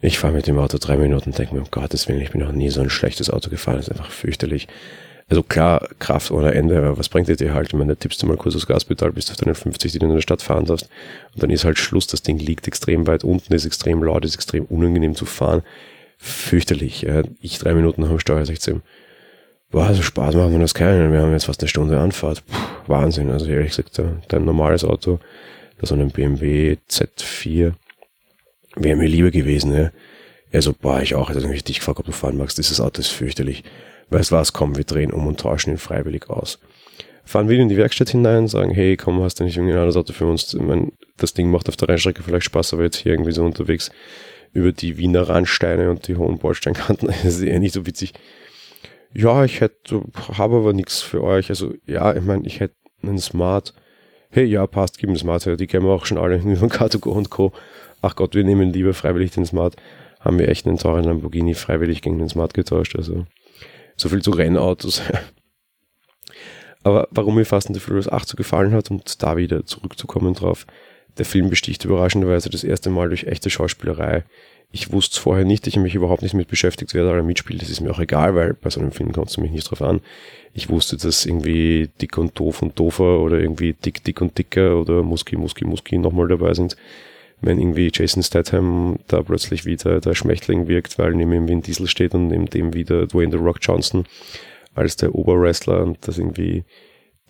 Ich 0.00 0.18
fahre 0.18 0.34
mit 0.34 0.46
dem 0.46 0.58
Auto 0.58 0.78
drei 0.78 0.98
Minuten 0.98 1.32
denke 1.32 1.54
mir, 1.54 1.60
um 1.60 1.70
Gottes 1.70 2.06
Willen, 2.06 2.20
ich 2.20 2.30
bin 2.30 2.42
noch 2.42 2.52
nie 2.52 2.68
so 2.68 2.82
ein 2.82 2.90
schlechtes 2.90 3.30
Auto 3.30 3.50
gefahren, 3.50 3.78
das 3.78 3.88
ist 3.88 3.92
einfach 3.92 4.10
fürchterlich. 4.10 4.68
Also 5.28 5.42
klar, 5.42 5.88
Kraft 5.98 6.30
ohne 6.30 6.54
Ende, 6.54 6.78
aber 6.78 6.98
was 6.98 7.08
bringt 7.08 7.26
dir 7.26 7.34
dir 7.34 7.52
halt? 7.52 7.66
Ich 7.66 7.74
meine, 7.74 7.96
tippst 7.96 8.22
du 8.22 8.26
mal 8.26 8.36
kurz 8.36 8.54
das 8.54 8.66
Gaspedal 8.66 9.10
bis 9.10 9.30
auf 9.30 9.36
deine 9.36 9.56
50, 9.56 9.90
die 9.90 9.98
du 9.98 10.06
in 10.06 10.14
der 10.14 10.20
Stadt 10.20 10.40
fahren 10.40 10.66
darfst. 10.66 10.88
Und 11.34 11.42
dann 11.42 11.50
ist 11.50 11.64
halt 11.64 11.78
Schluss, 11.78 12.06
das 12.06 12.22
Ding 12.22 12.38
liegt 12.38 12.68
extrem 12.68 13.08
weit 13.08 13.24
unten, 13.24 13.52
ist 13.52 13.66
extrem 13.66 14.04
laut, 14.04 14.24
ist 14.24 14.36
extrem 14.36 14.66
unangenehm 14.66 15.16
zu 15.16 15.26
fahren. 15.26 15.62
Fürchterlich. 16.18 17.06
Ich 17.40 17.58
drei 17.58 17.74
Minuten 17.74 18.04
am 18.04 18.20
Steuer 18.20 18.46
16. 18.46 18.82
Boah, 19.70 19.92
so 19.94 20.02
Spaß 20.02 20.36
machen 20.36 20.52
wir 20.52 20.60
das 20.60 20.74
keinen. 20.74 21.12
Wir 21.12 21.20
haben 21.20 21.32
jetzt 21.32 21.46
fast 21.46 21.60
eine 21.60 21.68
Stunde 21.68 21.98
Anfahrt. 21.98 22.44
Puh, 22.46 22.56
Wahnsinn. 22.86 23.30
Also 23.30 23.46
ehrlich 23.46 23.70
gesagt, 23.70 24.00
dein 24.28 24.44
normales 24.44 24.84
Auto, 24.84 25.18
das 25.80 25.88
so 25.88 25.96
ein 25.96 26.10
BMW 26.12 26.76
Z4, 26.88 27.72
wäre 28.76 28.96
mir 28.96 29.08
lieber 29.08 29.32
gewesen, 29.32 29.72
ne? 29.72 29.92
Er 30.52 30.62
so, 30.62 30.72
boah, 30.72 31.02
ich 31.02 31.16
auch. 31.16 31.28
Also, 31.28 31.42
wenn 31.42 31.52
ich 31.52 31.64
dich 31.64 31.80
gefragt, 31.80 31.98
ob 31.98 32.06
du 32.06 32.12
fahren 32.12 32.36
magst, 32.36 32.56
dieses 32.58 32.80
Auto 32.80 33.00
ist 33.00 33.08
fürchterlich. 33.08 33.64
Weißt 34.10 34.32
was, 34.32 34.52
komm, 34.52 34.76
wir 34.76 34.84
drehen 34.84 35.12
um 35.12 35.26
und 35.26 35.40
tauschen 35.40 35.70
ihn 35.70 35.78
freiwillig 35.78 36.30
aus. 36.30 36.58
Fahren 37.24 37.48
wir 37.48 37.58
in 37.58 37.68
die 37.68 37.76
Werkstatt 37.76 38.10
hinein, 38.10 38.46
sagen, 38.46 38.70
hey, 38.70 38.96
komm, 38.96 39.20
hast 39.20 39.40
du 39.40 39.44
nicht 39.44 39.56
irgendwie 39.56 39.72
ein 39.72 39.78
anderes 39.78 39.96
Auto 39.96 40.12
für 40.12 40.26
uns? 40.26 40.54
Ich 40.54 40.60
mein, 40.60 40.92
das 41.16 41.34
Ding 41.34 41.50
macht 41.50 41.68
auf 41.68 41.76
der 41.76 41.88
Rennstrecke 41.88 42.22
vielleicht 42.22 42.44
Spaß, 42.44 42.72
aber 42.72 42.84
jetzt 42.84 42.98
hier 42.98 43.12
irgendwie 43.12 43.32
so 43.32 43.44
unterwegs 43.44 43.90
über 44.52 44.70
die 44.70 44.96
Wiener 44.96 45.28
Randsteine 45.28 45.90
und 45.90 46.06
die 46.06 46.16
hohen 46.16 46.38
Bordsteinkanten, 46.38 47.08
ist 47.24 47.42
eher 47.42 47.58
nicht 47.58 47.74
so 47.74 47.84
witzig. 47.84 48.14
Ja, 49.12 49.44
ich 49.44 49.60
hätte, 49.60 50.02
habe 50.38 50.56
aber 50.56 50.72
nichts 50.72 51.00
für 51.00 51.22
euch. 51.22 51.48
Also, 51.50 51.74
ja, 51.86 52.14
ich 52.14 52.22
meine, 52.22 52.46
ich 52.46 52.60
hätte 52.60 52.74
einen 53.02 53.18
Smart. 53.18 53.74
Hey, 54.30 54.44
ja, 54.44 54.66
passt, 54.66 54.98
gib 54.98 55.10
mir 55.10 55.18
Smart 55.18 55.46
her. 55.46 55.56
Die 55.56 55.66
kennen 55.66 55.84
wir 55.84 55.92
auch 55.92 56.06
schon 56.06 56.18
alle 56.18 56.38
von 56.38 56.70
Car2Go 56.70 57.08
und 57.10 57.30
Co. 57.30 57.52
Ach 58.02 58.14
Gott, 58.14 58.34
wir 58.34 58.44
nehmen 58.44 58.72
lieber 58.72 58.94
freiwillig 58.94 59.32
den 59.32 59.46
Smart. 59.46 59.76
Haben 60.20 60.38
wir 60.38 60.48
echt 60.48 60.66
einen 60.66 60.78
teuren 60.78 61.04
Lamborghini 61.04 61.54
freiwillig 61.54 62.02
gegen 62.02 62.18
den 62.18 62.28
Smart 62.28 62.54
getauscht. 62.54 62.94
Also, 62.96 63.26
so 63.96 64.08
viel 64.08 64.22
zu 64.22 64.30
Rennautos. 64.30 65.02
Aber 66.82 67.08
warum 67.10 67.34
mir 67.34 67.44
Fast 67.44 67.66
and 67.66 67.76
the 67.76 67.80
Furious 67.80 68.08
8 68.08 68.28
so 68.28 68.36
gefallen 68.36 68.72
hat, 68.72 68.90
und 68.90 69.22
da 69.22 69.36
wieder 69.36 69.66
zurückzukommen 69.66 70.34
drauf, 70.34 70.66
der 71.18 71.24
Film 71.24 71.50
besticht 71.50 71.84
überraschenderweise 71.84 72.50
das 72.50 72.62
erste 72.62 72.90
Mal 72.90 73.08
durch 73.08 73.24
echte 73.24 73.50
Schauspielerei. 73.50 74.24
Ich 74.70 74.92
wusste 74.92 75.14
es 75.14 75.18
vorher 75.18 75.44
nicht, 75.44 75.66
ich 75.66 75.74
habe 75.74 75.84
mich 75.84 75.94
überhaupt 75.94 76.22
nicht 76.22 76.34
mit 76.34 76.48
beschäftigt, 76.48 76.92
wer 76.92 77.04
da 77.04 77.22
mitspielt. 77.22 77.62
Das 77.62 77.70
ist 77.70 77.80
mir 77.80 77.90
auch 77.90 77.98
egal, 77.98 78.34
weil 78.34 78.54
bei 78.54 78.68
so 78.70 78.80
einem 78.80 78.92
Film 78.92 79.12
kommt 79.12 79.30
es 79.30 79.38
mich 79.38 79.50
nicht 79.50 79.70
drauf 79.70 79.80
an. 79.80 80.00
Ich 80.52 80.68
wusste, 80.68 80.96
dass 80.96 81.24
irgendwie 81.24 81.88
Dick 82.00 82.18
und 82.18 82.38
Doof 82.38 82.62
und 82.62 82.78
Doofer 82.78 83.20
oder 83.20 83.38
irgendwie 83.38 83.72
Dick, 83.72 84.04
Dick 84.04 84.20
und 84.20 84.36
Dicker 84.36 84.80
oder 84.80 85.02
Muski, 85.02 85.36
Muski, 85.36 85.64
Muski 85.64 85.98
nochmal 85.98 86.28
dabei 86.28 86.54
sind 86.54 86.76
wenn 87.40 87.58
irgendwie 87.58 87.90
Jason 87.92 88.22
Statham 88.22 88.98
da 89.08 89.22
plötzlich 89.22 89.64
wieder 89.64 90.00
der 90.00 90.14
Schmächtling 90.14 90.68
wirkt, 90.68 90.98
weil 90.98 91.14
neben 91.14 91.32
ihm 91.32 91.48
Vin 91.48 91.62
Diesel 91.62 91.86
steht 91.86 92.14
und 92.14 92.28
neben 92.28 92.46
dem 92.46 92.74
wieder 92.74 93.06
Dwayne 93.06 93.32
The 93.32 93.38
Rock 93.38 93.58
Johnson 93.60 94.06
als 94.74 94.96
der 94.96 95.14
Oberwrestler 95.14 95.82
und 95.82 95.98
das 96.06 96.18
irgendwie 96.18 96.64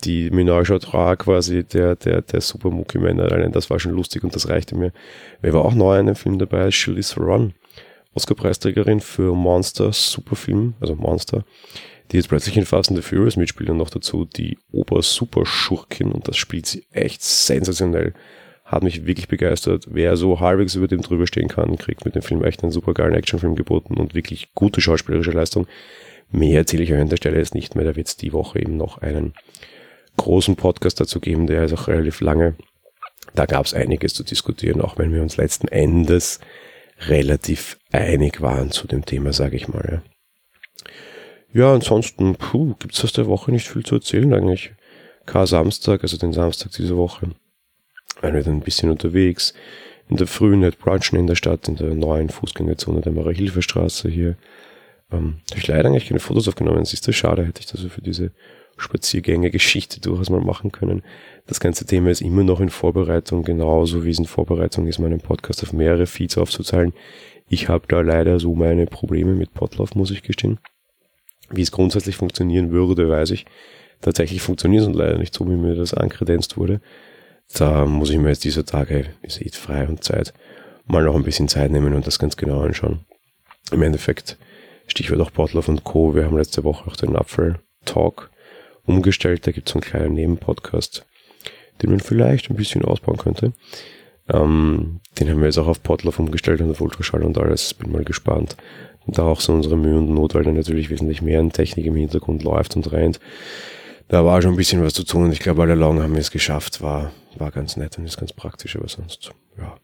die 0.04 0.30
Menage 0.30 0.74
à 0.74 1.16
quasi 1.16 1.64
der, 1.64 1.96
der, 1.96 2.22
der 2.22 2.40
Super 2.40 2.70
Mookie 2.70 2.98
Männer, 2.98 3.32
allein 3.32 3.52
das 3.52 3.70
war 3.70 3.80
schon 3.80 3.92
lustig 3.92 4.24
und 4.24 4.34
das 4.34 4.48
reichte 4.48 4.76
mir. 4.76 4.92
Wer 5.40 5.54
war 5.54 5.64
auch 5.64 5.74
neu 5.74 5.98
in 5.98 6.06
dem 6.06 6.16
Film 6.16 6.38
dabei? 6.38 6.70
Charlize 6.70 7.14
Theron, 7.14 7.54
Oscar-Preisträgerin 8.14 9.00
für 9.00 9.34
Monster, 9.34 9.92
Superfilm, 9.92 10.74
also 10.80 10.94
Monster, 10.94 11.44
die 12.10 12.16
jetzt 12.16 12.28
plötzlich 12.28 12.56
in 12.56 12.66
Fast 12.66 12.90
and 12.90 12.98
the 12.98 13.02
Furious 13.02 13.36
mitspielt 13.36 13.70
und 13.70 13.78
noch 13.78 13.90
dazu 13.90 14.26
die 14.26 14.58
Ober-Super-Schurkin 14.70 16.12
und 16.12 16.28
das 16.28 16.36
spielt 16.36 16.66
sie 16.66 16.84
echt 16.92 17.22
sensationell 17.22 18.12
hat 18.66 18.82
mich 18.82 19.06
wirklich 19.06 19.28
begeistert. 19.28 19.86
Wer 19.88 20.16
so 20.16 20.40
halbwegs 20.40 20.74
über 20.74 20.88
dem 20.88 21.00
drüber 21.00 21.26
stehen 21.28 21.48
kann, 21.48 21.78
kriegt 21.78 22.04
mit 22.04 22.16
dem 22.16 22.22
Film 22.22 22.44
echt 22.44 22.62
einen 22.62 22.72
super 22.72 22.94
geilen 22.94 23.14
Actionfilm 23.14 23.54
geboten 23.54 23.94
und 23.94 24.14
wirklich 24.14 24.52
gute 24.54 24.80
schauspielerische 24.80 25.30
Leistung. 25.30 25.68
Mehr 26.32 26.58
erzähle 26.58 26.82
ich 26.82 26.92
euch 26.92 27.00
an 27.00 27.08
der 27.08 27.16
Stelle 27.16 27.38
jetzt 27.38 27.54
nicht 27.54 27.76
mehr. 27.76 27.84
Da 27.84 27.94
wird 27.94 28.08
es 28.08 28.16
die 28.16 28.32
Woche 28.32 28.58
eben 28.58 28.76
noch 28.76 28.98
einen 28.98 29.34
großen 30.16 30.56
Podcast 30.56 31.00
dazu 31.00 31.20
geben, 31.20 31.46
der 31.46 31.64
ist 31.64 31.74
auch 31.74 31.86
relativ 31.86 32.20
lange. 32.20 32.56
Da 33.36 33.46
gab 33.46 33.66
es 33.66 33.74
einiges 33.74 34.14
zu 34.14 34.24
diskutieren, 34.24 34.80
auch 34.80 34.98
wenn 34.98 35.12
wir 35.12 35.22
uns 35.22 35.36
letzten 35.36 35.68
Endes 35.68 36.40
relativ 37.00 37.78
einig 37.92 38.40
waren 38.40 38.72
zu 38.72 38.88
dem 38.88 39.04
Thema, 39.04 39.32
sage 39.32 39.56
ich 39.56 39.68
mal. 39.68 40.02
Ja, 41.52 41.60
ja 41.60 41.74
ansonsten, 41.74 42.34
puh, 42.34 42.74
gibt 42.80 42.94
es 42.94 43.04
aus 43.04 43.12
der 43.12 43.26
Woche 43.26 43.52
nicht 43.52 43.68
viel 43.68 43.84
zu 43.84 43.96
erzählen 43.96 44.32
eigentlich. 44.34 44.72
K-Samstag, 45.26 46.02
also 46.02 46.16
den 46.16 46.32
Samstag 46.32 46.72
dieser 46.72 46.96
Woche 46.96 47.30
waren 48.20 48.34
wir 48.34 48.42
dann 48.42 48.54
ein 48.54 48.60
bisschen 48.60 48.90
unterwegs. 48.90 49.54
In 50.08 50.16
der 50.16 50.26
frühen 50.26 50.62
halt 50.62 50.78
brunchen 50.78 51.18
in 51.18 51.26
der 51.26 51.34
Stadt, 51.34 51.68
in 51.68 51.76
der 51.76 51.94
neuen 51.94 52.28
Fußgängerzone 52.28 53.00
der 53.00 53.12
Maria-Hilfer-Straße 53.12 54.08
hier. 54.08 54.36
Ähm, 55.10 55.38
habe 55.50 55.60
ich 55.60 55.66
leider 55.66 55.88
eigentlich 55.88 56.08
keine 56.08 56.20
Fotos 56.20 56.48
aufgenommen. 56.48 56.78
Das 56.78 56.92
ist 56.92 57.06
das 57.06 57.16
schade, 57.16 57.44
hätte 57.44 57.60
ich 57.60 57.66
das 57.66 57.76
also 57.76 57.88
für 57.88 58.02
diese 58.02 58.30
Spaziergänge-Geschichte 58.76 60.00
durchaus 60.00 60.30
mal 60.30 60.40
machen 60.40 60.70
können. 60.70 61.02
Das 61.46 61.60
ganze 61.60 61.86
Thema 61.86 62.10
ist 62.10 62.20
immer 62.20 62.44
noch 62.44 62.60
in 62.60 62.70
Vorbereitung, 62.70 63.42
genauso 63.42 64.04
wie 64.04 64.10
es 64.10 64.18
in 64.18 64.26
Vorbereitung 64.26 64.86
ist, 64.86 64.98
meinen 64.98 65.20
Podcast 65.20 65.62
auf 65.62 65.72
mehrere 65.72 66.06
Feeds 66.06 66.36
aufzuteilen. 66.38 66.92
Ich 67.48 67.68
habe 67.68 67.86
da 67.88 68.00
leider 68.00 68.38
so 68.40 68.54
meine 68.54 68.86
Probleme 68.86 69.32
mit 69.32 69.54
Potlauf, 69.54 69.94
muss 69.94 70.10
ich 70.10 70.22
gestehen. 70.22 70.58
Wie 71.50 71.62
es 71.62 71.70
grundsätzlich 71.70 72.16
funktionieren 72.16 72.72
würde, 72.72 73.08
weiß 73.08 73.30
ich. 73.30 73.46
Tatsächlich 74.00 74.42
funktioniert 74.42 74.86
es 74.86 74.94
leider 74.94 75.18
nicht 75.18 75.32
so, 75.32 75.48
wie 75.48 75.56
mir 75.56 75.74
das 75.74 75.94
ankredenzt 75.94 76.56
wurde. 76.56 76.80
Da 77.54 77.86
muss 77.86 78.10
ich 78.10 78.18
mir 78.18 78.28
jetzt 78.28 78.44
dieser 78.44 78.66
Tage, 78.66 79.06
ist 79.22 79.40
eh 79.40 79.50
frei 79.50 79.86
und 79.86 80.04
Zeit, 80.04 80.34
mal 80.86 81.04
noch 81.04 81.14
ein 81.14 81.22
bisschen 81.22 81.48
Zeit 81.48 81.70
nehmen 81.70 81.94
und 81.94 82.06
das 82.06 82.18
ganz 82.18 82.36
genau 82.36 82.60
anschauen. 82.60 83.00
Im 83.72 83.82
Endeffekt, 83.82 84.36
Stichwort 84.86 85.20
auch 85.20 85.30
Botloff 85.30 85.68
und 85.68 85.84
Co. 85.84 86.14
Wir 86.14 86.24
haben 86.24 86.36
letzte 86.36 86.64
Woche 86.64 86.88
auch 86.88 86.96
den 86.96 87.16
Apfel 87.16 87.58
Talk 87.84 88.30
umgestellt. 88.84 89.46
Da 89.46 89.52
gibt 89.52 89.68
es 89.68 89.74
einen 89.74 89.82
kleinen 89.82 90.14
Nebenpodcast, 90.14 91.04
den 91.82 91.90
man 91.90 92.00
vielleicht 92.00 92.50
ein 92.50 92.56
bisschen 92.56 92.84
ausbauen 92.84 93.16
könnte. 93.16 93.52
Ähm, 94.28 95.00
den 95.18 95.30
haben 95.30 95.40
wir 95.40 95.46
jetzt 95.46 95.58
auch 95.58 95.66
auf 95.66 95.82
Potlauf 95.82 96.18
umgestellt 96.18 96.60
und 96.60 96.70
auf 96.70 96.80
Ultraschall 96.80 97.22
und 97.22 97.38
alles. 97.38 97.74
Bin 97.74 97.92
mal 97.92 98.04
gespannt. 98.04 98.56
Und 99.06 99.18
da 99.18 99.22
auch 99.22 99.40
so 99.40 99.52
unsere 99.52 99.76
Mühe 99.76 99.98
und 99.98 100.12
Not, 100.12 100.34
weil 100.34 100.44
da 100.44 100.52
natürlich 100.52 100.90
wesentlich 100.90 101.22
mehr 101.22 101.40
an 101.40 101.52
Technik 101.52 101.86
im 101.86 101.96
Hintergrund 101.96 102.42
läuft 102.42 102.76
und 102.76 102.90
rennt. 102.92 103.20
Da 104.08 104.24
war 104.24 104.40
schon 104.42 104.52
ein 104.52 104.56
bisschen 104.56 104.82
was 104.82 104.94
zu 104.94 105.04
tun 105.04 105.24
und 105.24 105.32
ich 105.32 105.40
glaube, 105.40 105.62
alle 105.62 105.74
Long 105.74 106.02
haben 106.02 106.14
wir 106.14 106.20
es 106.20 106.30
geschafft. 106.30 106.80
War 106.80 107.12
war 107.38 107.50
ganz 107.50 107.76
nett 107.76 107.98
und 107.98 108.04
ist 108.04 108.18
ganz 108.18 108.32
praktisch, 108.32 108.76
aber 108.76 108.88
sonst, 108.88 109.32
ja. 109.58 109.76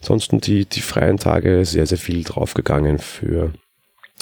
Ansonsten 0.00 0.40
die, 0.40 0.66
die 0.66 0.82
freien 0.82 1.16
Tage 1.16 1.64
sehr, 1.64 1.86
sehr 1.86 1.96
viel 1.98 2.24
draufgegangen 2.24 2.98
für 2.98 3.54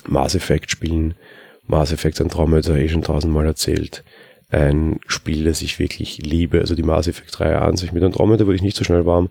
Mass 0.07 0.35
Effect 0.35 0.71
spielen. 0.71 1.15
Mass 1.67 1.93
Effect 1.93 2.21
Andromeda 2.21 2.77
eh 2.77 2.89
schon 2.89 3.03
tausendmal 3.03 3.47
erzählt. 3.47 4.05
Ein 4.51 5.01
Spiel, 5.07 5.45
das 5.45 5.63
ich 5.63 5.79
wirklich 5.79 6.19
liebe. 6.19 6.61
Also 6.61 6.75
die 6.75 6.83
Mass 6.83 7.09
Effect 7.09 7.37
3 7.39 7.57
an 7.59 7.77
sich. 7.77 7.93
Mit 7.93 8.05
Andromeda 8.05 8.47
wurde 8.47 8.57
ich 8.57 8.63
nicht 8.63 8.77
so 8.77 8.85
schnell 8.85 9.07
warm. 9.07 9.31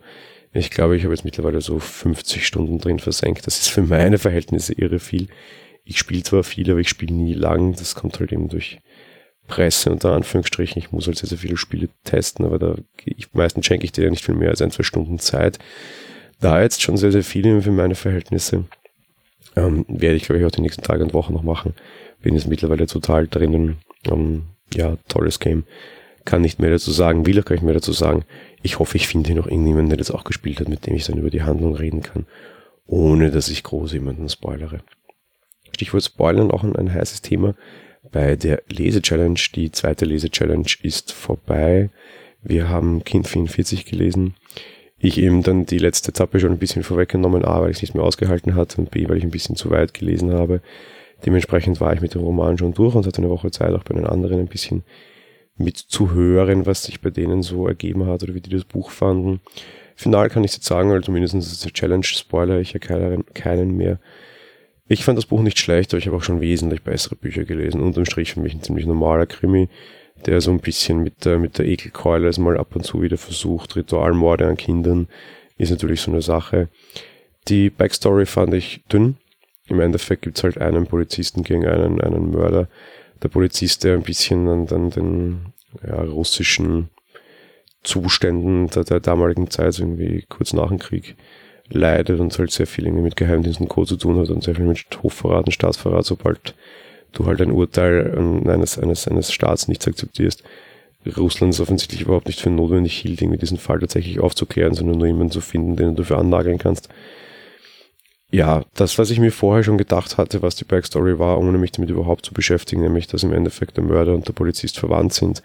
Ich 0.53 0.71
glaube, 0.71 0.97
ich 0.97 1.03
habe 1.03 1.13
jetzt 1.13 1.23
mittlerweile 1.23 1.61
so 1.61 1.79
50 1.79 2.45
Stunden 2.45 2.79
drin 2.79 2.99
versenkt. 2.99 3.47
Das 3.47 3.59
ist 3.59 3.69
für 3.69 3.83
meine 3.83 4.17
Verhältnisse 4.17 4.73
irre 4.73 4.99
viel. 4.99 5.27
Ich 5.85 5.97
spiele 5.97 6.23
zwar 6.23 6.43
viel, 6.43 6.69
aber 6.69 6.79
ich 6.79 6.89
spiele 6.89 7.13
nie 7.13 7.33
lang. 7.33 7.73
Das 7.73 7.95
kommt 7.95 8.19
halt 8.19 8.33
eben 8.33 8.49
durch 8.49 8.79
Presse 9.47 9.91
unter 9.91 10.13
Anführungsstrichen. 10.13 10.81
Ich 10.81 10.91
muss 10.91 11.07
halt 11.07 11.17
sehr, 11.17 11.29
sehr 11.29 11.37
viele 11.37 11.57
Spiele 11.57 11.89
testen, 12.03 12.45
aber 12.45 12.59
da 12.59 12.75
ich, 13.03 13.33
meistens 13.33 13.65
schenke 13.65 13.85
ich 13.85 13.91
dir 13.91 14.05
ja 14.05 14.09
nicht 14.09 14.23
viel 14.23 14.35
mehr 14.35 14.49
als 14.49 14.61
ein, 14.61 14.71
zwei 14.71 14.83
Stunden 14.83 15.19
Zeit. 15.19 15.59
Da 16.39 16.61
jetzt 16.61 16.81
schon 16.81 16.97
sehr, 16.97 17.11
sehr 17.11 17.23
viele 17.23 17.61
für 17.61 17.71
meine 17.71 17.95
Verhältnisse. 17.95 18.65
Ähm, 19.55 19.85
werde 19.87 20.15
ich, 20.15 20.23
glaube 20.23 20.39
ich, 20.39 20.45
auch 20.45 20.51
die 20.51 20.61
nächsten 20.61 20.83
Tage 20.83 21.03
und 21.03 21.13
Wochen 21.13 21.33
noch 21.33 21.43
machen. 21.43 21.75
Bin 22.21 22.35
jetzt 22.35 22.47
mittlerweile 22.47 22.87
total 22.87 23.27
drinnen. 23.27 23.77
Ähm, 24.09 24.43
ja, 24.73 24.97
tolles 25.07 25.39
Game. 25.39 25.65
kann 26.23 26.41
nicht 26.41 26.59
mehr 26.59 26.69
dazu 26.69 26.91
sagen, 26.91 27.25
will 27.25 27.39
auch 27.39 27.45
gar 27.45 27.55
nicht 27.55 27.63
mehr 27.63 27.73
dazu 27.73 27.91
sagen. 27.91 28.23
Ich 28.61 28.79
hoffe, 28.79 28.95
ich 28.95 29.07
finde 29.07 29.33
noch 29.33 29.47
irgendjemanden, 29.47 29.89
der 29.89 29.97
das 29.97 30.11
auch 30.11 30.23
gespielt 30.23 30.59
hat, 30.59 30.69
mit 30.69 30.85
dem 30.85 30.95
ich 30.95 31.05
dann 31.05 31.17
über 31.17 31.29
die 31.29 31.43
Handlung 31.43 31.75
reden 31.75 32.01
kann, 32.01 32.25
ohne 32.85 33.31
dass 33.31 33.49
ich 33.49 33.63
groß 33.63 33.93
jemanden 33.93 34.29
spoilere. 34.29 34.81
Stichwort 35.73 36.03
Spoilern 36.03 36.51
auch 36.51 36.63
ein, 36.63 36.75
ein 36.75 36.93
heißes 36.93 37.21
Thema 37.21 37.55
bei 38.09 38.35
der 38.35 38.63
Lese-Challenge. 38.69 39.39
Die 39.55 39.71
zweite 39.71 40.05
Lese-Challenge 40.05 40.67
ist 40.81 41.11
vorbei. 41.11 41.89
Wir 42.41 42.69
haben 42.69 43.03
Kind 43.03 43.27
44 43.27 43.85
gelesen. 43.85 44.35
Ich 44.97 45.17
eben 45.17 45.43
dann 45.43 45.65
die 45.65 45.77
letzte 45.77 46.09
Etappe 46.09 46.39
schon 46.39 46.51
ein 46.51 46.59
bisschen 46.59 46.83
vorweggenommen, 46.83 47.43
A, 47.43 47.61
weil 47.61 47.71
ich 47.71 47.77
es 47.77 47.81
nicht 47.81 47.95
mehr 47.95 48.03
ausgehalten 48.03 48.55
hatte 48.55 48.79
und 48.79 48.91
B, 48.91 49.09
weil 49.09 49.17
ich 49.17 49.23
ein 49.23 49.31
bisschen 49.31 49.55
zu 49.55 49.69
weit 49.71 49.93
gelesen 49.93 50.31
habe. 50.31 50.61
Dementsprechend 51.25 51.79
war 51.81 51.93
ich 51.93 52.01
mit 52.01 52.13
dem 52.13 52.21
Roman 52.21 52.57
schon 52.57 52.73
durch 52.73 52.95
und 52.95 53.05
hatte 53.05 53.19
eine 53.19 53.29
Woche 53.29 53.51
Zeit, 53.51 53.73
auch 53.73 53.83
bei 53.83 53.95
den 53.95 54.05
anderen 54.05 54.39
ein 54.39 54.47
bisschen 54.47 54.83
mitzuhören, 55.57 56.65
was 56.65 56.83
sich 56.83 57.01
bei 57.01 57.09
denen 57.09 57.43
so 57.43 57.67
ergeben 57.67 58.05
hat 58.07 58.23
oder 58.23 58.33
wie 58.33 58.41
die 58.41 58.49
das 58.49 58.63
Buch 58.63 58.89
fanden. 58.89 59.41
Final 59.95 60.29
kann 60.29 60.43
ich 60.43 60.53
jetzt 60.53 60.65
sagen, 60.65 60.89
weil 60.89 61.03
zumindest 61.03 61.35
ist 61.35 61.65
es 61.65 61.73
Challenge-Spoiler, 61.73 62.59
ich 62.59 62.73
ja 62.73 62.79
keinen 62.79 63.77
mehr. 63.77 63.99
Ich 64.91 65.05
fand 65.05 65.17
das 65.17 65.25
Buch 65.25 65.41
nicht 65.41 65.57
schlecht, 65.57 65.93
aber 65.93 65.99
ich 65.99 66.07
habe 66.07 66.17
auch 66.17 66.23
schon 66.23 66.41
wesentlich 66.41 66.81
bessere 66.81 67.15
Bücher 67.15 67.45
gelesen. 67.45 67.79
Unterm 67.79 68.03
Strich 68.03 68.33
für 68.33 68.41
mich 68.41 68.53
ein 68.53 68.61
ziemlich 68.61 68.85
normaler 68.85 69.25
Krimi, 69.25 69.69
der 70.25 70.41
so 70.41 70.51
ein 70.51 70.59
bisschen 70.59 71.01
mit 71.01 71.23
der, 71.23 71.39
mit 71.39 71.57
der 71.57 71.65
Ekelkeule 71.65 72.27
es 72.27 72.37
mal 72.37 72.57
ab 72.57 72.75
und 72.75 72.83
zu 72.83 73.01
wieder 73.01 73.17
versucht. 73.17 73.77
Ritualmorde 73.77 74.45
an 74.45 74.57
Kindern 74.57 75.07
ist 75.57 75.69
natürlich 75.69 76.01
so 76.01 76.11
eine 76.11 76.21
Sache. 76.21 76.67
Die 77.47 77.69
Backstory 77.69 78.25
fand 78.25 78.53
ich 78.53 78.83
dünn. 78.91 79.15
Im 79.67 79.79
Endeffekt 79.79 80.23
gibt's 80.23 80.43
halt 80.43 80.57
einen 80.57 80.87
Polizisten 80.87 81.43
gegen 81.43 81.65
einen, 81.65 82.01
einen 82.01 82.29
Mörder. 82.29 82.67
Der 83.23 83.29
Polizist, 83.29 83.85
der 83.85 83.93
ein 83.93 84.03
bisschen 84.03 84.49
an, 84.49 84.67
an 84.67 84.89
den 84.89 85.53
ja, 85.87 86.01
russischen 86.01 86.89
Zuständen 87.83 88.67
der, 88.67 88.83
der 88.83 88.99
damaligen 88.99 89.49
Zeit, 89.49 89.79
irgendwie 89.79 90.25
kurz 90.27 90.51
nach 90.51 90.67
dem 90.67 90.79
Krieg, 90.79 91.15
leidet 91.73 92.19
und 92.19 92.37
halt 92.37 92.51
sehr 92.51 92.67
viel 92.67 92.85
irgendwie 92.85 93.03
mit 93.03 93.15
Geheimdiensten 93.15 93.67
Co. 93.67 93.85
zu 93.85 93.97
tun 93.97 94.19
hat 94.19 94.29
und 94.29 94.43
sehr 94.43 94.55
viel 94.55 94.65
mit 94.65 94.85
Hochverrat 95.01 95.45
und 95.45 95.51
Staatsverrat, 95.51 96.05
sobald 96.05 96.55
du 97.13 97.25
halt 97.25 97.41
ein 97.41 97.51
Urteil 97.51 98.17
eines, 98.47 98.79
eines, 98.79 99.07
eines 99.07 99.31
Staats 99.31 99.67
nicht 99.67 99.85
akzeptierst. 99.87 100.43
Russland 101.17 101.53
ist 101.53 101.59
offensichtlich 101.59 102.01
überhaupt 102.01 102.27
nicht 102.27 102.39
für 102.39 102.49
notwendig 102.49 102.97
hielt, 102.97 103.21
irgendwie 103.21 103.39
diesen 103.39 103.57
Fall 103.57 103.79
tatsächlich 103.79 104.19
aufzuklären, 104.19 104.75
sondern 104.75 104.97
nur 104.97 105.07
jemanden 105.07 105.31
zu 105.31 105.41
finden, 105.41 105.75
den 105.75 105.89
du 105.89 106.03
dafür 106.03 106.19
annageln 106.19 106.59
kannst. 106.59 106.89
Ja, 108.29 108.63
das, 108.75 108.97
was 108.97 109.09
ich 109.09 109.19
mir 109.19 109.31
vorher 109.31 109.63
schon 109.63 109.77
gedacht 109.77 110.17
hatte, 110.17 110.41
was 110.41 110.55
die 110.55 110.63
Backstory 110.63 111.19
war, 111.19 111.37
ohne 111.37 111.57
mich 111.57 111.71
damit 111.71 111.89
überhaupt 111.89 112.25
zu 112.25 112.33
beschäftigen, 112.33 112.81
nämlich, 112.81 113.07
dass 113.07 113.23
im 113.23 113.33
Endeffekt 113.33 113.75
der 113.75 113.83
Mörder 113.83 114.13
und 114.13 114.27
der 114.27 114.33
Polizist 114.33 114.79
verwandt 114.79 115.13
sind. 115.13 115.43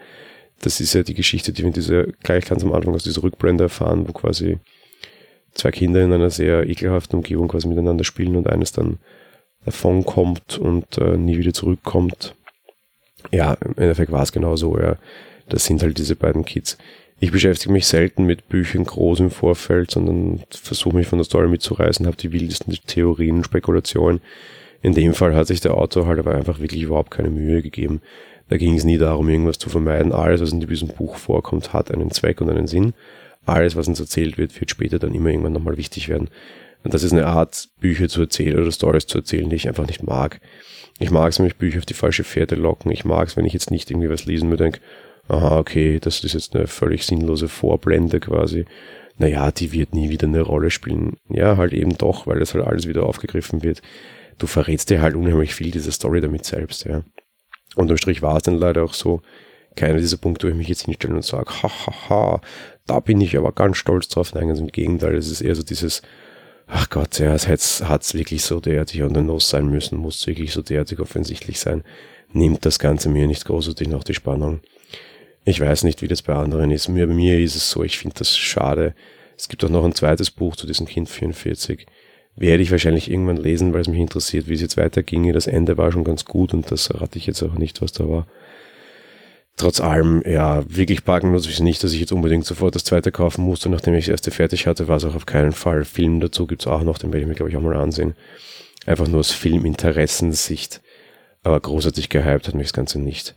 Das 0.60 0.80
ist 0.80 0.94
ja 0.94 1.02
die 1.02 1.14
Geschichte, 1.14 1.52
die 1.52 1.64
wir 1.64 1.72
diese, 1.72 2.12
gleich 2.22 2.44
ganz 2.44 2.62
am 2.62 2.72
Anfang 2.72 2.94
aus 2.94 3.02
dieser 3.02 3.22
Rückblende 3.22 3.64
erfahren, 3.64 4.06
wo 4.06 4.12
quasi 4.12 4.58
zwei 5.56 5.70
Kinder 5.70 6.02
in 6.02 6.12
einer 6.12 6.30
sehr 6.30 6.68
ekelhaften 6.68 7.16
Umgebung 7.16 7.48
quasi 7.48 7.68
miteinander 7.68 8.04
spielen 8.04 8.36
und 8.36 8.48
eines 8.48 8.72
dann 8.72 8.98
davon 9.64 10.04
kommt 10.04 10.58
und 10.58 10.98
äh, 10.98 11.16
nie 11.16 11.38
wieder 11.38 11.52
zurückkommt. 11.52 12.34
Ja, 13.32 13.54
im 13.54 13.74
Endeffekt 13.76 14.12
war 14.12 14.22
es 14.22 14.32
genau 14.32 14.56
so, 14.56 14.78
ja. 14.78 14.96
Das 15.48 15.64
sind 15.64 15.82
halt 15.82 15.98
diese 15.98 16.16
beiden 16.16 16.44
Kids. 16.44 16.76
Ich 17.18 17.32
beschäftige 17.32 17.72
mich 17.72 17.86
selten 17.86 18.24
mit 18.24 18.48
Büchern 18.48 18.84
groß 18.84 19.20
im 19.20 19.30
Vorfeld, 19.30 19.90
sondern 19.90 20.42
versuche 20.50 20.96
mich 20.96 21.06
von 21.06 21.18
der 21.18 21.24
Story 21.24 21.48
mitzureißen, 21.48 22.06
habe 22.06 22.16
die 22.16 22.32
wildesten 22.32 22.76
Theorien, 22.86 23.42
Spekulationen. 23.42 24.20
In 24.82 24.94
dem 24.94 25.14
Fall 25.14 25.34
hat 25.34 25.46
sich 25.46 25.60
der 25.60 25.74
Autor 25.74 26.06
halt 26.06 26.18
aber 26.18 26.34
einfach 26.34 26.60
wirklich 26.60 26.82
überhaupt 26.82 27.10
keine 27.10 27.30
Mühe 27.30 27.62
gegeben. 27.62 28.02
Da 28.48 28.58
ging 28.58 28.74
es 28.76 28.84
nie 28.84 28.98
darum, 28.98 29.28
irgendwas 29.28 29.58
zu 29.58 29.70
vermeiden. 29.70 30.12
Alles, 30.12 30.40
was 30.40 30.52
in 30.52 30.60
diesem 30.60 30.88
Buch 30.88 31.16
vorkommt, 31.16 31.72
hat 31.72 31.90
einen 31.90 32.10
Zweck 32.10 32.40
und 32.40 32.50
einen 32.50 32.66
Sinn. 32.66 32.92
Alles, 33.46 33.76
was 33.76 33.88
uns 33.88 34.00
erzählt 34.00 34.38
wird, 34.38 34.58
wird 34.60 34.70
später 34.70 34.98
dann 34.98 35.14
immer 35.14 35.30
irgendwann 35.30 35.52
nochmal 35.52 35.76
wichtig 35.76 36.08
werden. 36.08 36.28
Und 36.84 36.94
das 36.94 37.02
ist 37.02 37.12
eine 37.12 37.26
Art, 37.26 37.68
Bücher 37.80 38.08
zu 38.08 38.20
erzählen 38.20 38.58
oder 38.58 38.70
Stories 38.70 39.06
zu 39.06 39.18
erzählen, 39.18 39.48
die 39.48 39.56
ich 39.56 39.68
einfach 39.68 39.86
nicht 39.86 40.02
mag. 40.02 40.40
Ich 40.98 41.10
mag 41.10 41.30
es, 41.30 41.38
wenn 41.38 41.46
mich 41.46 41.56
Bücher 41.56 41.78
auf 41.78 41.86
die 41.86 41.94
falsche 41.94 42.24
Pferde 42.24 42.54
locken. 42.54 42.90
Ich 42.90 43.04
mag 43.04 43.28
es, 43.28 43.36
wenn 43.36 43.44
ich 43.44 43.52
jetzt 43.52 43.70
nicht 43.70 43.90
irgendwie 43.90 44.10
was 44.10 44.24
lesen 44.24 44.50
würde, 44.50 44.64
denke, 44.64 44.80
aha, 45.28 45.58
okay, 45.58 45.98
das 46.00 46.22
ist 46.22 46.34
jetzt 46.34 46.54
eine 46.54 46.66
völlig 46.66 47.04
sinnlose 47.04 47.48
Vorblende 47.48 48.20
quasi. 48.20 48.64
Naja, 49.18 49.50
die 49.50 49.72
wird 49.72 49.94
nie 49.94 50.10
wieder 50.10 50.26
eine 50.26 50.42
Rolle 50.42 50.70
spielen. 50.70 51.16
Ja, 51.28 51.56
halt 51.56 51.72
eben 51.72 51.96
doch, 51.96 52.26
weil 52.26 52.38
das 52.38 52.54
halt 52.54 52.66
alles 52.66 52.86
wieder 52.86 53.04
aufgegriffen 53.04 53.62
wird. 53.62 53.82
Du 54.38 54.46
verrätst 54.46 54.90
dir 54.90 55.00
halt 55.00 55.14
unheimlich 55.14 55.54
viel 55.54 55.70
dieser 55.70 55.92
Story 55.92 56.20
damit 56.20 56.44
selbst, 56.44 56.84
ja. 56.84 57.02
Unterm 57.74 57.96
Strich 57.96 58.22
war 58.22 58.36
es 58.36 58.42
dann 58.42 58.56
leider 58.56 58.84
auch 58.84 58.94
so, 58.94 59.22
keiner 59.76 59.98
dieser 59.98 60.16
Punkte, 60.16 60.46
wo 60.46 60.50
ich 60.50 60.56
mich 60.56 60.68
jetzt 60.68 60.84
hinstelle 60.84 61.14
und 61.14 61.24
sage, 61.24 61.50
hahaha, 61.62 62.40
da 62.86 63.00
bin 63.00 63.20
ich 63.20 63.36
aber 63.36 63.52
ganz 63.52 63.76
stolz 63.76 64.08
drauf. 64.08 64.34
Nein, 64.34 64.48
ganz 64.48 64.60
im 64.60 64.68
Gegenteil, 64.68 65.14
es 65.14 65.30
ist 65.30 65.40
eher 65.40 65.54
so 65.54 65.62
dieses, 65.62 66.02
ach 66.66 66.90
Gott, 66.90 67.18
ja, 67.18 67.34
es 67.34 67.46
hat's 67.48 68.14
wirklich 68.14 68.42
so 68.42 68.60
derartig 68.60 69.02
on 69.02 69.14
the 69.14 69.20
nose 69.20 69.48
sein 69.48 69.66
müssen, 69.68 69.98
muss 69.98 70.26
wirklich 70.26 70.52
so 70.52 70.62
derartig 70.62 71.00
offensichtlich 71.00 71.60
sein. 71.60 71.84
Nimmt 72.32 72.64
das 72.66 72.78
Ganze 72.78 73.08
mir 73.08 73.26
nicht 73.26 73.44
großartig 73.44 73.88
noch 73.88 74.04
die 74.04 74.14
Spannung. 74.14 74.60
Ich 75.44 75.60
weiß 75.60 75.84
nicht, 75.84 76.02
wie 76.02 76.08
das 76.08 76.22
bei 76.22 76.34
anderen 76.34 76.72
ist. 76.72 76.88
Mir, 76.88 77.06
bei 77.06 77.14
mir 77.14 77.38
ist 77.38 77.54
es 77.54 77.70
so, 77.70 77.84
ich 77.84 77.98
finde 77.98 78.16
das 78.18 78.36
schade. 78.36 78.94
Es 79.38 79.48
gibt 79.48 79.64
auch 79.64 79.68
noch 79.68 79.84
ein 79.84 79.94
zweites 79.94 80.30
Buch 80.30 80.56
zu 80.56 80.66
diesem 80.66 80.86
Kind 80.86 81.08
44. 81.08 81.86
Werde 82.34 82.62
ich 82.62 82.70
wahrscheinlich 82.70 83.10
irgendwann 83.10 83.36
lesen, 83.36 83.72
weil 83.72 83.82
es 83.82 83.88
mich 83.88 84.00
interessiert, 84.00 84.48
wie 84.48 84.54
es 84.54 84.60
jetzt 84.60 84.76
weiterginge. 84.76 85.32
Das 85.32 85.46
Ende 85.46 85.78
war 85.78 85.92
schon 85.92 86.04
ganz 86.04 86.24
gut 86.24 86.52
und 86.52 86.70
das 86.70 86.92
rate 86.92 87.16
ich 87.16 87.26
jetzt 87.26 87.42
auch 87.42 87.54
nicht, 87.54 87.80
was 87.80 87.92
da 87.92 88.08
war. 88.08 88.26
Trotz 89.56 89.80
allem, 89.80 90.22
ja, 90.26 90.62
wirklich 90.68 91.04
packen 91.04 91.32
muss 91.32 91.48
ich 91.48 91.60
nicht, 91.60 91.82
dass 91.82 91.94
ich 91.94 92.00
jetzt 92.00 92.12
unbedingt 92.12 92.44
sofort 92.44 92.74
das 92.74 92.84
zweite 92.84 93.10
kaufen 93.10 93.42
musste. 93.42 93.70
Nachdem 93.70 93.94
ich 93.94 94.04
das 94.04 94.12
erste 94.12 94.30
fertig 94.30 94.66
hatte, 94.66 94.86
war 94.86 94.98
es 94.98 95.04
auch 95.04 95.14
auf 95.14 95.24
keinen 95.24 95.52
Fall. 95.52 95.84
Film 95.86 96.20
dazu 96.20 96.46
gibt's 96.46 96.66
auch 96.66 96.82
noch, 96.82 96.98
den 96.98 97.10
werde 97.10 97.22
ich 97.22 97.28
mir, 97.28 97.34
glaube 97.34 97.50
ich, 97.50 97.56
auch 97.56 97.62
mal 97.62 97.74
ansehen. 97.74 98.14
Einfach 98.84 99.08
nur 99.08 99.20
aus 99.20 99.32
Filminteressensicht. 99.32 100.82
Aber 101.42 101.58
großartig 101.58 102.10
gehypt 102.10 102.48
hat 102.48 102.54
mich 102.54 102.66
das 102.66 102.72
Ganze 102.74 103.00
nicht. 103.00 103.34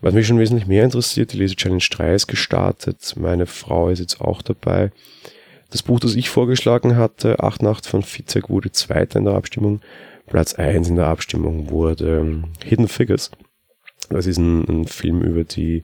Was 0.00 0.12
mich 0.12 0.26
schon 0.26 0.40
wesentlich 0.40 0.66
mehr 0.66 0.84
interessiert, 0.84 1.32
die 1.32 1.38
Lese 1.38 1.54
Challenge 1.54 1.84
3 1.88 2.14
ist 2.14 2.26
gestartet. 2.26 3.14
Meine 3.16 3.46
Frau 3.46 3.90
ist 3.90 4.00
jetzt 4.00 4.20
auch 4.20 4.42
dabei. 4.42 4.90
Das 5.70 5.82
Buch, 5.82 6.00
das 6.00 6.16
ich 6.16 6.30
vorgeschlagen 6.30 6.96
hatte, 6.96 7.40
Acht 7.40 7.62
Nacht 7.62 7.86
von 7.86 8.02
Fitzek, 8.02 8.50
wurde 8.50 8.72
Zweiter 8.72 9.20
in 9.20 9.24
der 9.24 9.34
Abstimmung. 9.34 9.80
Platz 10.26 10.54
1 10.54 10.88
in 10.88 10.96
der 10.96 11.06
Abstimmung 11.06 11.70
wurde 11.70 12.42
Hidden 12.64 12.88
Figures. 12.88 13.30
Das 14.08 14.26
ist 14.26 14.38
ein, 14.38 14.64
ein 14.68 14.86
Film 14.86 15.22
über 15.22 15.44
die 15.44 15.82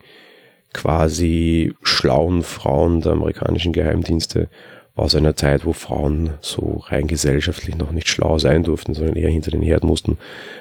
quasi 0.72 1.74
schlauen 1.82 2.42
Frauen 2.42 3.00
der 3.00 3.12
amerikanischen 3.12 3.72
Geheimdienste 3.72 4.48
aus 4.94 5.14
einer 5.14 5.34
Zeit, 5.34 5.64
wo 5.64 5.72
Frauen 5.72 6.34
so 6.40 6.82
rein 6.86 7.06
gesellschaftlich 7.06 7.76
noch 7.76 7.90
nicht 7.90 8.08
schlau 8.08 8.38
sein 8.38 8.62
durften, 8.62 8.94
sondern 8.94 9.16
eher 9.16 9.30
hinter 9.30 9.50
den 9.50 9.62
Herd 9.62 9.84
mussten. 9.84 10.18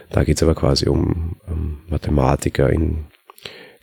Da 0.10 0.24
geht 0.24 0.38
es 0.38 0.44
aber 0.44 0.56
quasi 0.56 0.88
um, 0.88 1.36
um 1.48 1.82
Mathematiker 1.90 2.70
in 2.70 3.06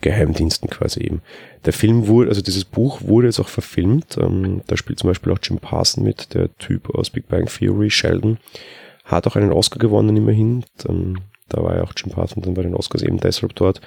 Geheimdiensten 0.01 0.69
quasi 0.69 1.01
eben. 1.01 1.21
Der 1.65 1.73
Film 1.73 2.07
wurde, 2.07 2.29
also 2.29 2.41
dieses 2.41 2.65
Buch 2.65 3.01
wurde 3.01 3.27
jetzt 3.27 3.39
auch 3.39 3.49
verfilmt. 3.49 4.17
Ähm, 4.21 4.61
da 4.67 4.77
spielt 4.77 4.99
zum 4.99 5.09
Beispiel 5.09 5.33
auch 5.33 5.39
Jim 5.41 5.57
Parson 5.57 6.03
mit, 6.03 6.33
der 6.33 6.55
Typ 6.57 6.93
aus 6.93 7.09
Big 7.09 7.27
Bang 7.27 7.45
Theory, 7.45 7.89
Sheldon. 7.89 8.37
Hat 9.05 9.25
auch 9.27 9.35
einen 9.35 9.51
Oscar 9.51 9.79
gewonnen 9.79 10.15
immerhin. 10.15 10.65
Ähm, 10.87 11.17
da 11.49 11.63
war 11.63 11.75
ja 11.75 11.83
auch 11.83 11.93
Jim 11.95 12.11
Parson 12.11 12.43
dann 12.43 12.53
bei 12.53 12.63
den 12.63 12.75
Oscars 12.75 13.03
eben 13.03 13.17
deshalb 13.17 13.55
dort. 13.55 13.81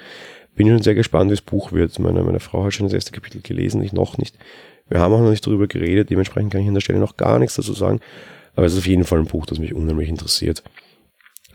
Bin 0.55 0.67
schon 0.67 0.81
sehr 0.81 0.95
gespannt, 0.95 1.29
wie 1.29 1.35
das 1.35 1.41
Buch 1.41 1.71
wird. 1.71 1.97
Meine, 1.99 2.23
meine 2.23 2.39
Frau 2.39 2.65
hat 2.65 2.73
schon 2.73 2.87
das 2.87 2.93
erste 2.93 3.11
Kapitel 3.11 3.41
gelesen, 3.41 3.81
ich 3.81 3.93
noch 3.93 4.17
nicht. 4.17 4.37
Wir 4.89 4.99
haben 4.99 5.13
auch 5.13 5.21
noch 5.21 5.29
nicht 5.29 5.45
darüber 5.47 5.67
geredet, 5.67 6.09
dementsprechend 6.09 6.51
kann 6.51 6.61
ich 6.61 6.67
an 6.67 6.73
der 6.73 6.81
Stelle 6.81 6.99
noch 6.99 7.15
gar 7.15 7.39
nichts 7.39 7.55
dazu 7.55 7.73
sagen. 7.73 8.01
Aber 8.55 8.65
es 8.65 8.73
ist 8.73 8.79
auf 8.79 8.87
jeden 8.87 9.05
Fall 9.05 9.19
ein 9.19 9.25
Buch, 9.25 9.45
das 9.45 9.59
mich 9.59 9.73
unheimlich 9.73 10.09
interessiert. 10.09 10.63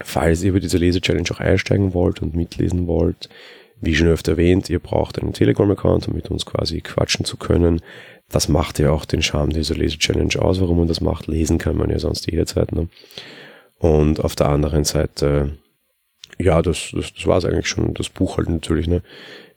Falls 0.01 0.42
ihr 0.42 0.51
über 0.51 0.61
diese 0.61 0.79
Lese-Challenge 0.79 1.29
auch 1.31 1.40
einsteigen 1.40 1.92
wollt 1.92 2.23
und 2.23 2.35
mitlesen 2.35 2.87
wollt, 2.87 3.29
wie 3.81 3.95
schon 3.95 4.09
öfter 4.09 4.33
erwähnt, 4.33 4.71
ihr 4.71 4.79
braucht 4.79 5.21
einen 5.21 5.33
Telegram-Account, 5.33 6.09
um 6.09 6.14
mit 6.14 6.31
uns 6.31 6.47
quasi 6.47 6.81
quatschen 6.81 7.25
zu 7.25 7.37
können. 7.37 7.81
Das 8.31 8.49
macht 8.49 8.79
ja 8.79 8.90
auch 8.90 9.05
den 9.05 9.23
Charme 9.23 9.51
dieser 9.51 9.75
Lese-Challenge 9.75 10.40
aus, 10.40 10.61
warum 10.61 10.79
man 10.79 10.88
das 10.88 11.01
macht. 11.01 11.27
Lesen 11.27 11.59
kann 11.59 11.77
man 11.77 11.90
ja 11.90 11.99
sonst 11.99 12.31
jederzeit. 12.31 12.73
Ne? 12.73 12.88
Und 13.79 14.25
auf 14.25 14.35
der 14.35 14.49
anderen 14.49 14.85
Seite 14.85 15.59
ja, 16.38 16.62
das, 16.62 16.90
das, 16.92 17.12
das 17.14 17.27
war 17.27 17.38
es 17.38 17.44
eigentlich 17.44 17.68
schon. 17.68 17.94
Das 17.94 18.09
Buch 18.09 18.37
halt 18.37 18.49
natürlich, 18.49 18.87
ne? 18.87 19.03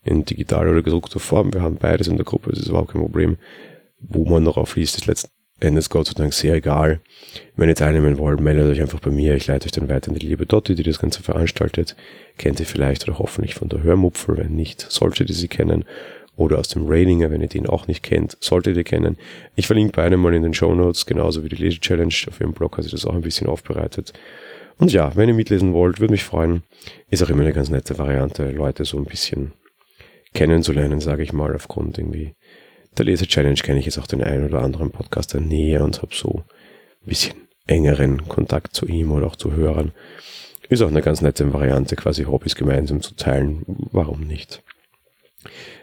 In 0.03 0.25
digitaler 0.25 0.71
oder 0.71 0.81
gedruckter 0.81 1.19
Form. 1.19 1.53
Wir 1.53 1.61
haben 1.61 1.75
beides 1.75 2.07
in 2.07 2.15
der 2.15 2.25
Gruppe, 2.25 2.51
das 2.51 2.59
ist 2.59 2.69
überhaupt 2.69 2.91
kein 2.91 3.01
Problem. 3.01 3.37
Wo 3.99 4.25
man 4.25 4.43
noch 4.43 4.57
aufliest, 4.57 4.97
ist 4.97 5.07
letzten 5.07 5.29
Endes 5.59 5.89
Gott 5.89 6.07
sei 6.07 6.13
Dank 6.13 6.33
sehr 6.33 6.55
egal. 6.55 7.01
Wenn 7.57 7.67
ihr 7.67 7.75
teilnehmen 7.75 8.17
wollt, 8.17 8.39
meldet 8.39 8.71
euch 8.71 8.79
einfach 8.79 9.01
bei 9.01 9.11
mir. 9.11 9.35
Ich 9.35 9.47
leite 9.47 9.65
euch 9.65 9.73
dann 9.73 9.89
weiter 9.89 10.09
an 10.09 10.17
die 10.17 10.25
liebe 10.25 10.45
Dotti, 10.45 10.73
die 10.73 10.83
das 10.83 10.99
Ganze 10.99 11.21
veranstaltet. 11.21 11.97
Kennt 12.37 12.61
ihr 12.61 12.65
vielleicht 12.65 13.07
oder 13.07 13.19
hoffentlich 13.19 13.55
von 13.55 13.67
der 13.67 13.83
Hörmupfel. 13.83 14.37
Wenn 14.37 14.55
nicht, 14.55 14.79
solltet 14.89 15.29
ihr 15.29 15.35
sie 15.35 15.49
kennen. 15.49 15.83
Oder 16.37 16.59
aus 16.59 16.69
dem 16.69 16.87
Raininger, 16.87 17.29
wenn 17.31 17.41
ihr 17.41 17.49
den 17.49 17.67
auch 17.67 17.87
nicht 17.87 18.01
kennt, 18.01 18.37
solltet 18.39 18.77
ihr 18.77 18.85
kennen. 18.85 19.17
Ich 19.55 19.67
verlinke 19.67 19.91
beide 19.93 20.15
mal 20.15 20.33
in 20.33 20.43
den 20.43 20.53
Show 20.53 20.73
Notes, 20.73 21.05
genauso 21.05 21.43
wie 21.43 21.49
die 21.49 21.57
Lese-Challenge. 21.57 22.13
Auf 22.29 22.39
ihrem 22.39 22.53
Blog 22.53 22.77
hat 22.77 22.85
sie 22.85 22.91
das 22.91 23.05
auch 23.05 23.13
ein 23.13 23.21
bisschen 23.21 23.47
aufbereitet. 23.47 24.13
Und 24.79 24.93
ja, 24.93 25.15
wenn 25.15 25.27
ihr 25.27 25.35
mitlesen 25.35 25.73
wollt, 25.73 25.99
würde 25.99 26.13
mich 26.13 26.23
freuen. 26.23 26.63
Ist 27.09 27.21
auch 27.21 27.29
immer 27.29 27.41
eine 27.41 27.53
ganz 27.53 27.69
nette 27.69 27.97
Variante, 27.97 28.49
Leute 28.49 28.85
so 28.85 28.97
ein 28.97 29.05
bisschen 29.05 29.53
kennenzulernen, 30.33 31.01
sage 31.01 31.21
ich 31.21 31.33
mal, 31.33 31.53
aufgrund 31.53 31.97
irgendwie 31.97 32.33
der 32.97 33.05
Leser-Challenge 33.05 33.55
kenne 33.55 33.79
ich 33.79 33.85
jetzt 33.85 33.99
auch 33.99 34.07
den 34.07 34.23
einen 34.23 34.45
oder 34.45 34.61
anderen 34.61 34.91
Podcaster 34.91 35.39
näher 35.39 35.83
und 35.83 36.01
habe 36.01 36.15
so 36.15 36.43
ein 37.01 37.07
bisschen 37.07 37.35
engeren 37.67 38.27
Kontakt 38.27 38.73
zu 38.73 38.87
ihm 38.87 39.11
oder 39.11 39.27
auch 39.27 39.35
zu 39.35 39.53
Hörern. 39.53 39.91
Ist 40.69 40.81
auch 40.81 40.87
eine 40.87 41.01
ganz 41.01 41.21
nette 41.21 41.51
Variante, 41.53 41.95
quasi 41.95 42.23
Hobbys 42.23 42.55
gemeinsam 42.55 43.01
zu 43.01 43.15
teilen. 43.15 43.63
Warum 43.91 44.21
nicht? 44.21 44.63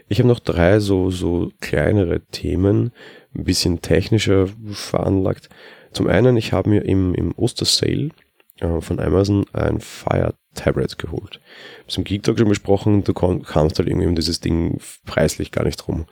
Ich 0.08 0.20
habe 0.20 0.28
noch 0.28 0.40
drei 0.40 0.80
so, 0.80 1.10
so 1.10 1.50
kleinere 1.60 2.24
Themen, 2.26 2.92
ein 3.34 3.44
bisschen 3.44 3.82
technischer 3.82 4.48
veranlagt. 4.72 5.48
Zum 5.92 6.06
einen, 6.06 6.36
ich 6.36 6.52
habe 6.52 6.70
mir 6.70 6.84
im, 6.84 7.14
im 7.14 7.32
Ostersale 7.36 8.10
äh, 8.60 8.80
von 8.80 9.00
Amazon 9.00 9.44
ein 9.52 9.80
Fire 9.80 10.34
Tablet 10.54 10.98
geholt. 10.98 11.40
Zum 11.86 12.04
Geek 12.04 12.22
Talk 12.22 12.38
schon 12.38 12.48
besprochen, 12.48 13.04
du 13.04 13.12
kamst 13.12 13.78
halt 13.78 13.88
irgendwie 13.88 14.06
um 14.06 14.14
dieses 14.14 14.40
Ding 14.40 14.80
preislich 15.04 15.52
gar 15.52 15.64
nicht 15.64 15.86
rum. 15.86 16.06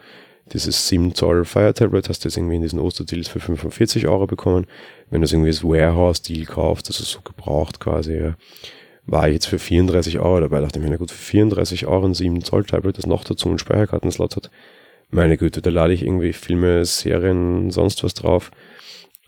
Dieses 0.52 0.88
7 0.88 1.14
Zoll 1.14 1.46
Fire 1.46 1.72
Tablet 1.72 2.08
hast 2.08 2.24
du 2.24 2.28
jetzt 2.28 2.36
irgendwie 2.36 2.56
in 2.56 2.62
diesen 2.62 2.78
Osterdeals 2.78 3.28
für 3.28 3.40
45 3.40 4.06
Euro 4.06 4.26
bekommen. 4.26 4.66
Wenn 5.10 5.22
du 5.22 5.24
es 5.24 5.32
irgendwie 5.32 5.48
als 5.48 5.64
Warehouse-Deal 5.64 6.44
kaufst, 6.44 6.88
also 6.88 7.02
so 7.02 7.20
gebraucht 7.22 7.80
quasi, 7.80 8.18
ja, 8.18 8.36
war 9.06 9.28
jetzt 9.28 9.46
für 9.46 9.58
34 9.58 10.18
Euro 10.18 10.40
dabei. 10.40 10.60
Dachte 10.60 10.78
ich 10.78 10.84
mir, 10.84 10.90
na 10.90 10.96
gut, 10.96 11.10
für 11.10 11.16
34 11.16 11.86
Euro 11.86 12.04
ein 12.04 12.14
7 12.14 12.42
Zoll 12.42 12.64
Tablet, 12.64 12.98
das 12.98 13.06
noch 13.06 13.24
dazu 13.24 13.48
einen 13.48 13.58
Speicherkartenslot 13.58 14.36
hat. 14.36 14.50
Meine 15.10 15.38
Güte, 15.38 15.62
da 15.62 15.70
lade 15.70 15.94
ich 15.94 16.02
irgendwie 16.02 16.32
Filme, 16.32 16.84
Serien, 16.84 17.70
sonst 17.70 18.04
was 18.04 18.14
drauf. 18.14 18.50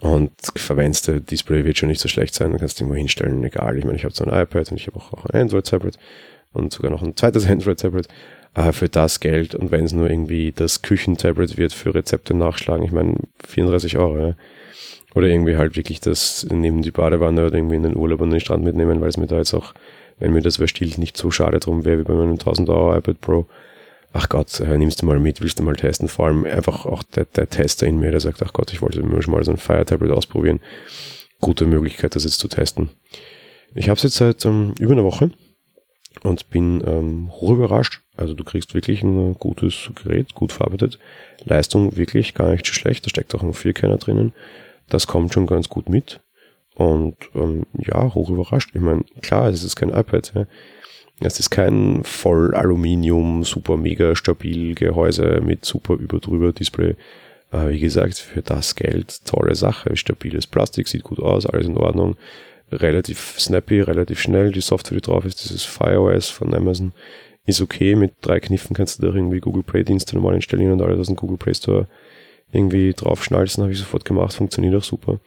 Und 0.00 0.32
verwendest 0.56 1.10
Display 1.30 1.64
wird 1.64 1.78
schon 1.78 1.88
nicht 1.88 2.00
so 2.00 2.08
schlecht 2.08 2.34
sein, 2.34 2.50
dann 2.50 2.60
kannst 2.60 2.78
du 2.78 2.84
irgendwo 2.84 2.98
hinstellen, 2.98 3.42
egal. 3.44 3.78
Ich 3.78 3.84
meine, 3.84 3.96
ich 3.96 4.04
habe 4.04 4.14
so 4.14 4.24
ein 4.24 4.42
iPad 4.42 4.70
und 4.70 4.76
ich 4.76 4.86
habe 4.86 4.98
auch, 4.98 5.24
ein 5.26 5.40
Android-Tablet 5.40 5.98
und 6.52 6.72
sogar 6.72 6.90
noch 6.90 7.02
ein 7.02 7.16
zweites 7.16 7.46
Android-Tablet 7.48 8.08
äh, 8.54 8.72
für 8.72 8.88
das 8.88 9.20
Geld. 9.20 9.54
Und 9.54 9.70
wenn 9.70 9.84
es 9.84 9.92
nur 9.92 10.10
irgendwie 10.10 10.52
das 10.52 10.82
Küchentablet 10.82 11.56
wird 11.56 11.72
für 11.72 11.94
Rezepte 11.94 12.34
nachschlagen, 12.34 12.84
ich 12.84 12.92
meine, 12.92 13.16
34 13.46 13.96
Euro, 13.96 14.18
ja. 14.18 14.34
Oder 15.14 15.28
irgendwie 15.28 15.56
halt 15.56 15.76
wirklich 15.76 16.00
das 16.00 16.46
neben 16.50 16.82
die 16.82 16.90
Badewanne 16.90 17.46
oder 17.46 17.54
irgendwie 17.54 17.76
in 17.76 17.84
den 17.84 17.96
Urlaub 17.96 18.20
und 18.20 18.30
den 18.30 18.40
Strand 18.40 18.64
mitnehmen, 18.64 19.00
weil 19.00 19.08
es 19.08 19.16
mir 19.16 19.26
da 19.26 19.38
jetzt 19.38 19.54
auch, 19.54 19.72
wenn 20.18 20.34
mir 20.34 20.42
das 20.42 20.58
überstiehlt, 20.58 20.98
nicht 20.98 21.16
so 21.16 21.30
schade 21.30 21.58
drum 21.58 21.86
wäre 21.86 22.00
wie 22.00 22.04
bei 22.04 22.12
meinem 22.12 22.32
1000 22.32 22.68
Euro 22.68 22.94
iPad 22.94 23.20
Pro. 23.22 23.46
Ach 24.12 24.28
Gott, 24.28 24.60
nimmst 24.60 25.02
du 25.02 25.06
mal 25.06 25.18
mit, 25.20 25.40
willst 25.40 25.58
du 25.58 25.62
mal 25.62 25.76
testen? 25.76 26.08
Vor 26.08 26.26
allem 26.26 26.44
einfach 26.44 26.86
auch 26.86 27.02
der, 27.02 27.26
der 27.26 27.48
Tester 27.48 27.86
in 27.86 27.98
mir, 27.98 28.10
der 28.10 28.20
sagt, 28.20 28.42
ach 28.42 28.52
Gott, 28.52 28.72
ich 28.72 28.80
wollte 28.80 29.02
mir 29.02 29.22
schon 29.22 29.34
mal 29.34 29.44
so 29.44 29.50
ein 29.50 29.58
Fire 29.58 29.84
Tablet 29.84 30.10
ausprobieren. 30.10 30.60
Gute 31.40 31.66
Möglichkeit, 31.66 32.16
das 32.16 32.24
jetzt 32.24 32.38
zu 32.38 32.48
testen. 32.48 32.90
Ich 33.74 33.88
habe 33.88 33.96
es 33.96 34.04
jetzt 34.04 34.16
seit 34.16 34.44
ähm, 34.46 34.74
über 34.78 34.92
einer 34.92 35.04
Woche 35.04 35.30
und 36.22 36.48
bin 36.50 36.82
ähm, 36.86 37.30
hoch 37.30 37.50
überrascht. 37.50 38.02
Also 38.16 38.32
du 38.32 38.42
kriegst 38.44 38.74
wirklich 38.74 39.02
ein 39.02 39.34
gutes 39.34 39.90
Gerät, 39.94 40.34
gut 40.34 40.52
verarbeitet. 40.52 40.98
Leistung 41.44 41.96
wirklich 41.96 42.34
gar 42.34 42.50
nicht 42.50 42.64
so 42.64 42.72
schlecht. 42.72 43.04
Da 43.04 43.10
steckt 43.10 43.34
auch 43.34 43.42
ein 43.42 43.52
4Kerner 43.52 43.98
drinnen. 43.98 44.32
Das 44.88 45.06
kommt 45.06 45.34
schon 45.34 45.46
ganz 45.46 45.68
gut 45.68 45.88
mit. 45.88 46.20
Und 46.74 47.16
ähm, 47.34 47.66
ja, 47.78 48.14
hoch 48.14 48.30
überrascht. 48.30 48.70
Ich 48.74 48.80
meine, 48.80 49.04
klar, 49.22 49.48
es 49.48 49.62
ist 49.62 49.76
kein 49.76 49.90
iPad. 49.90 50.32
Ja. 50.34 50.46
Es 51.20 51.40
ist 51.40 51.50
kein 51.50 52.04
voll 52.04 52.54
Aluminium, 52.54 53.42
super 53.42 53.76
mega 53.76 54.14
stabil 54.14 54.74
Gehäuse 54.74 55.40
mit 55.42 55.64
super 55.64 55.94
überdrüber 55.94 56.52
Display. 56.52 56.94
Äh, 57.52 57.70
wie 57.70 57.80
gesagt, 57.80 58.18
für 58.18 58.42
das 58.42 58.74
Geld 58.74 59.24
tolle 59.24 59.54
Sache. 59.54 59.96
Stabiles 59.96 60.46
Plastik, 60.46 60.88
sieht 60.88 61.04
gut 61.04 61.20
aus, 61.20 61.46
alles 61.46 61.66
in 61.66 61.78
Ordnung. 61.78 62.16
Relativ 62.70 63.36
snappy, 63.38 63.80
relativ 63.80 64.20
schnell. 64.20 64.52
Die 64.52 64.60
Software, 64.60 64.98
die 64.98 65.02
drauf 65.02 65.24
ist, 65.24 65.42
dieses 65.44 65.64
FireOS 65.64 66.28
von 66.28 66.54
Amazon, 66.54 66.92
ist 67.46 67.62
okay. 67.62 67.94
Mit 67.94 68.14
drei 68.20 68.40
Kniffen 68.40 68.74
kannst 68.74 68.98
du 68.98 69.06
da 69.06 69.14
irgendwie 69.14 69.40
Google 69.40 69.62
Play 69.62 69.84
Dienste 69.84 70.16
normal 70.16 70.34
installieren 70.34 70.72
und 70.72 70.82
alles 70.82 70.98
aus 70.98 71.06
dem 71.06 71.16
Google 71.16 71.38
Play 71.38 71.54
Store 71.54 71.88
irgendwie 72.52 72.92
draufschnalzen, 72.92 73.62
habe 73.62 73.72
ich 73.72 73.78
sofort 73.78 74.04
gemacht, 74.04 74.34
funktioniert 74.34 74.74
auch 74.74 74.84
super. 74.84 75.20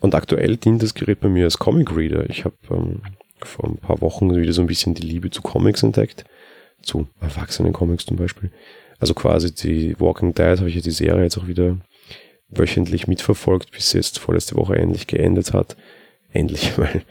Und 0.00 0.14
aktuell 0.14 0.56
dient 0.56 0.82
das 0.82 0.94
Gerät 0.94 1.20
bei 1.20 1.28
mir 1.28 1.44
als 1.44 1.58
Comic 1.58 1.94
Reader. 1.94 2.28
Ich 2.28 2.44
habe 2.44 2.56
ähm, 2.70 3.02
vor 3.44 3.68
ein 3.68 3.76
paar 3.76 4.00
Wochen 4.00 4.34
wieder 4.34 4.52
so 4.52 4.60
ein 4.60 4.66
bisschen 4.66 4.94
die 4.94 5.06
Liebe 5.06 5.30
zu 5.30 5.42
Comics 5.42 5.82
entdeckt. 5.82 6.24
Zu 6.82 7.08
erwachsenen 7.20 7.72
Comics 7.72 8.04
zum 8.04 8.16
Beispiel. 8.16 8.50
Also 8.98 9.14
quasi 9.14 9.54
die 9.54 9.98
Walking 9.98 10.34
Dead 10.34 10.58
habe 10.58 10.68
ich 10.68 10.74
ja 10.76 10.80
die 10.80 10.90
Serie 10.90 11.24
jetzt 11.24 11.38
auch 11.38 11.46
wieder 11.46 11.78
wöchentlich 12.48 13.06
mitverfolgt, 13.06 13.70
bis 13.72 13.90
sie 13.90 13.98
jetzt 13.98 14.18
vorletzte 14.18 14.56
Woche 14.56 14.76
endlich 14.76 15.06
geendet 15.06 15.52
hat. 15.52 15.76
Endlich, 16.32 16.76
weil 16.78 17.02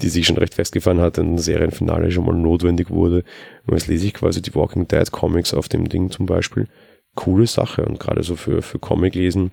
die 0.00 0.08
sich 0.08 0.26
schon 0.26 0.36
recht 0.36 0.54
festgefahren 0.54 1.00
hat, 1.00 1.18
ein 1.18 1.38
Serienfinale 1.38 2.10
schon 2.10 2.26
mal 2.26 2.34
notwendig 2.34 2.90
wurde. 2.90 3.24
Und 3.66 3.74
jetzt 3.74 3.88
lese 3.88 4.06
ich 4.06 4.14
quasi 4.14 4.42
die 4.42 4.54
Walking 4.54 4.88
Dead 4.88 5.10
Comics 5.10 5.54
auf 5.54 5.68
dem 5.68 5.88
Ding 5.88 6.10
zum 6.10 6.26
Beispiel 6.26 6.68
coole 7.14 7.46
Sache 7.46 7.84
und 7.84 8.00
gerade 8.00 8.22
so 8.22 8.36
für, 8.36 8.62
für 8.62 8.78
Comic 8.78 9.14
lesen, 9.14 9.52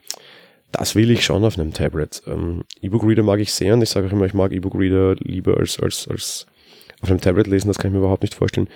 das 0.71 0.95
will 0.95 1.11
ich 1.11 1.23
schon 1.23 1.43
auf 1.43 1.57
einem 1.57 1.73
Tablet. 1.73 2.21
Ähm, 2.27 2.63
E-Book 2.81 3.03
Reader 3.03 3.23
mag 3.23 3.39
ich 3.39 3.53
sehr 3.53 3.73
und 3.73 3.81
ich 3.81 3.89
sage 3.89 4.07
auch 4.07 4.11
immer, 4.11 4.25
ich 4.25 4.33
mag 4.33 4.51
E-Book 4.51 4.75
Reader 4.75 5.15
lieber 5.19 5.57
als, 5.57 5.79
als, 5.79 6.07
als 6.07 6.47
auf 7.01 7.09
einem 7.09 7.21
Tablet 7.21 7.47
lesen, 7.47 7.67
das 7.67 7.77
kann 7.77 7.89
ich 7.89 7.93
mir 7.93 7.99
überhaupt 7.99 8.23
nicht 8.23 8.35
vorstellen. 8.35 8.69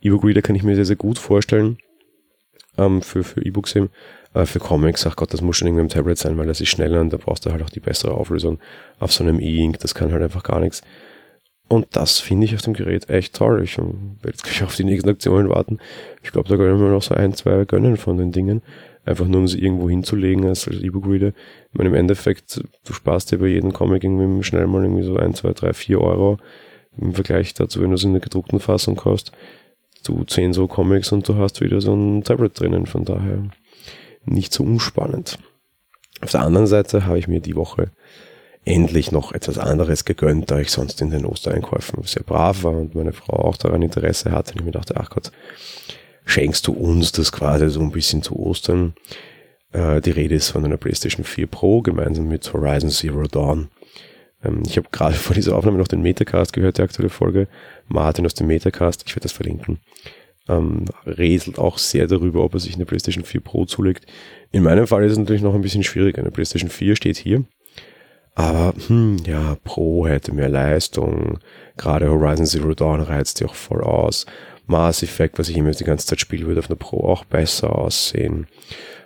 E-Book 0.00 0.24
Reader 0.24 0.42
kann 0.42 0.56
ich 0.56 0.62
mir 0.62 0.74
sehr, 0.74 0.84
sehr 0.84 0.96
gut 0.96 1.18
vorstellen, 1.18 1.78
ähm, 2.78 3.02
für, 3.02 3.24
für 3.24 3.44
E-Books 3.44 3.74
eben. 3.76 3.90
Äh, 4.34 4.46
für 4.46 4.60
Comics, 4.60 5.06
ach 5.06 5.16
Gott, 5.16 5.32
das 5.32 5.40
muss 5.40 5.56
schon 5.56 5.68
irgendwie 5.68 5.82
am 5.82 5.88
Tablet 5.88 6.18
sein, 6.18 6.36
weil 6.36 6.46
das 6.46 6.60
ist 6.60 6.68
schneller 6.68 7.00
und 7.00 7.12
da 7.12 7.16
brauchst 7.16 7.46
du 7.46 7.50
halt 7.52 7.62
auch 7.62 7.70
die 7.70 7.80
bessere 7.80 8.14
Auflösung. 8.14 8.58
Auf 8.98 9.12
so 9.12 9.24
einem 9.24 9.40
E-Ink, 9.40 9.78
das 9.80 9.94
kann 9.94 10.12
halt 10.12 10.22
einfach 10.22 10.42
gar 10.42 10.60
nichts. 10.60 10.82
Und 11.68 11.86
das 11.92 12.18
finde 12.18 12.46
ich 12.46 12.54
auf 12.54 12.62
dem 12.62 12.74
Gerät 12.74 13.08
echt 13.10 13.34
toll. 13.36 13.62
Ich 13.62 13.78
werde 13.78 13.94
jetzt 14.24 14.42
gleich 14.42 14.64
auf 14.64 14.74
die 14.74 14.84
nächsten 14.84 15.08
Aktionen 15.08 15.48
warten. 15.48 15.78
Ich 16.22 16.32
glaube, 16.32 16.48
da 16.48 16.56
können 16.56 16.80
wir 16.80 16.90
noch 16.90 17.02
so 17.02 17.14
ein, 17.14 17.32
zwei 17.34 17.64
gönnen 17.64 17.96
von 17.96 18.16
den 18.16 18.32
Dingen. 18.32 18.62
Einfach 19.04 19.26
nur, 19.26 19.40
um 19.40 19.48
sie 19.48 19.62
irgendwo 19.62 19.88
hinzulegen 19.88 20.46
als, 20.46 20.68
als 20.68 20.78
E-Book-Reader. 20.78 21.28
Ich 21.28 21.78
meine, 21.78 21.88
im 21.88 21.94
Endeffekt, 21.94 22.62
du 22.84 22.92
sparst 22.92 23.32
dir 23.32 23.38
bei 23.38 23.46
jedem 23.46 23.72
Comic 23.72 24.04
irgendwie 24.04 24.42
schnell 24.42 24.66
mal 24.66 24.82
irgendwie 24.82 25.04
so 25.04 25.16
ein, 25.16 25.34
zwei, 25.34 25.52
drei, 25.52 25.72
vier 25.72 26.00
Euro. 26.00 26.38
Im 26.98 27.14
Vergleich 27.14 27.54
dazu, 27.54 27.80
wenn 27.80 27.90
du 27.90 27.94
es 27.94 28.04
in 28.04 28.12
der 28.12 28.20
gedruckten 28.20 28.60
Fassung 28.60 28.96
kaufst, 28.96 29.32
du 30.04 30.24
zehn 30.24 30.52
so 30.52 30.66
Comics 30.66 31.12
und 31.12 31.28
du 31.28 31.36
hast 31.36 31.60
wieder 31.60 31.80
so 31.80 31.94
ein 31.94 32.24
Tablet 32.24 32.58
drinnen. 32.60 32.86
Von 32.86 33.04
daher 33.04 33.44
nicht 34.24 34.52
so 34.52 34.64
unspannend. 34.64 35.38
Auf 36.20 36.32
der 36.32 36.42
anderen 36.42 36.66
Seite 36.66 37.06
habe 37.06 37.18
ich 37.18 37.28
mir 37.28 37.40
die 37.40 37.56
Woche 37.56 37.90
endlich 38.64 39.10
noch 39.10 39.32
etwas 39.32 39.58
anderes 39.58 40.04
gegönnt, 40.04 40.50
da 40.50 40.60
ich 40.60 40.70
sonst 40.70 41.00
in 41.00 41.10
den 41.10 41.24
Ostereinkäufen 41.24 42.02
sehr 42.02 42.22
brav 42.22 42.62
war 42.62 42.72
und 42.72 42.94
meine 42.94 43.12
Frau 43.12 43.36
auch 43.36 43.56
daran 43.56 43.82
Interesse 43.82 44.32
hatte. 44.32 44.52
Und 44.52 44.60
ich 44.60 44.66
mir 44.66 44.72
dachte, 44.72 44.96
ach 44.98 45.08
Gott, 45.08 45.32
schenkst 46.30 46.66
du 46.66 46.72
uns 46.72 47.12
das 47.12 47.32
quasi 47.32 47.68
so 47.68 47.80
ein 47.80 47.92
bisschen 47.92 48.22
zu 48.22 48.36
Ostern? 48.36 48.94
Äh, 49.72 50.00
die 50.00 50.10
Rede 50.10 50.34
ist 50.34 50.50
von 50.50 50.64
einer 50.64 50.76
PlayStation 50.76 51.24
4 51.24 51.46
Pro 51.46 51.82
gemeinsam 51.82 52.28
mit 52.28 52.52
Horizon 52.52 52.90
Zero 52.90 53.26
Dawn. 53.26 53.68
Ähm, 54.44 54.62
ich 54.66 54.76
habe 54.76 54.88
gerade 54.90 55.14
vor 55.16 55.34
dieser 55.34 55.56
Aufnahme 55.56 55.78
noch 55.78 55.88
den 55.88 56.02
Metacast 56.02 56.52
gehört, 56.52 56.78
die 56.78 56.82
aktuelle 56.82 57.10
Folge. 57.10 57.48
Martin 57.88 58.26
aus 58.26 58.34
dem 58.34 58.46
Metacast, 58.46 59.04
ich 59.06 59.14
werde 59.14 59.24
das 59.24 59.32
verlinken, 59.32 59.78
ähm, 60.48 60.84
rätselt 61.06 61.58
auch 61.58 61.78
sehr 61.78 62.06
darüber, 62.06 62.44
ob 62.44 62.54
er 62.54 62.60
sich 62.60 62.74
eine 62.74 62.86
PlayStation 62.86 63.24
4 63.24 63.40
Pro 63.40 63.66
zulegt. 63.66 64.06
In 64.52 64.62
meinem 64.62 64.86
Fall 64.86 65.04
ist 65.04 65.12
es 65.12 65.18
natürlich 65.18 65.42
noch 65.42 65.54
ein 65.54 65.62
bisschen 65.62 65.84
schwierig. 65.84 66.18
Eine 66.18 66.30
PlayStation 66.30 66.70
4 66.70 66.96
steht 66.96 67.16
hier 67.16 67.44
aber 68.34 68.74
hm, 68.86 69.18
ja, 69.26 69.56
Pro 69.64 70.06
hätte 70.06 70.32
mehr 70.32 70.48
Leistung. 70.48 71.38
Gerade 71.76 72.10
Horizon 72.10 72.46
Zero 72.46 72.74
Dawn 72.74 73.00
reizt 73.00 73.40
die 73.40 73.44
auch 73.44 73.54
voll 73.54 73.82
aus. 73.82 74.26
Mass 74.66 75.02
Effect, 75.02 75.38
was 75.38 75.48
ich 75.48 75.56
immer 75.56 75.70
die 75.70 75.84
ganze 75.84 76.06
Zeit 76.06 76.20
spiele, 76.20 76.46
würde 76.46 76.60
auf 76.60 76.70
einer 76.70 76.76
Pro 76.76 77.04
auch 77.08 77.24
besser 77.24 77.76
aussehen. 77.76 78.46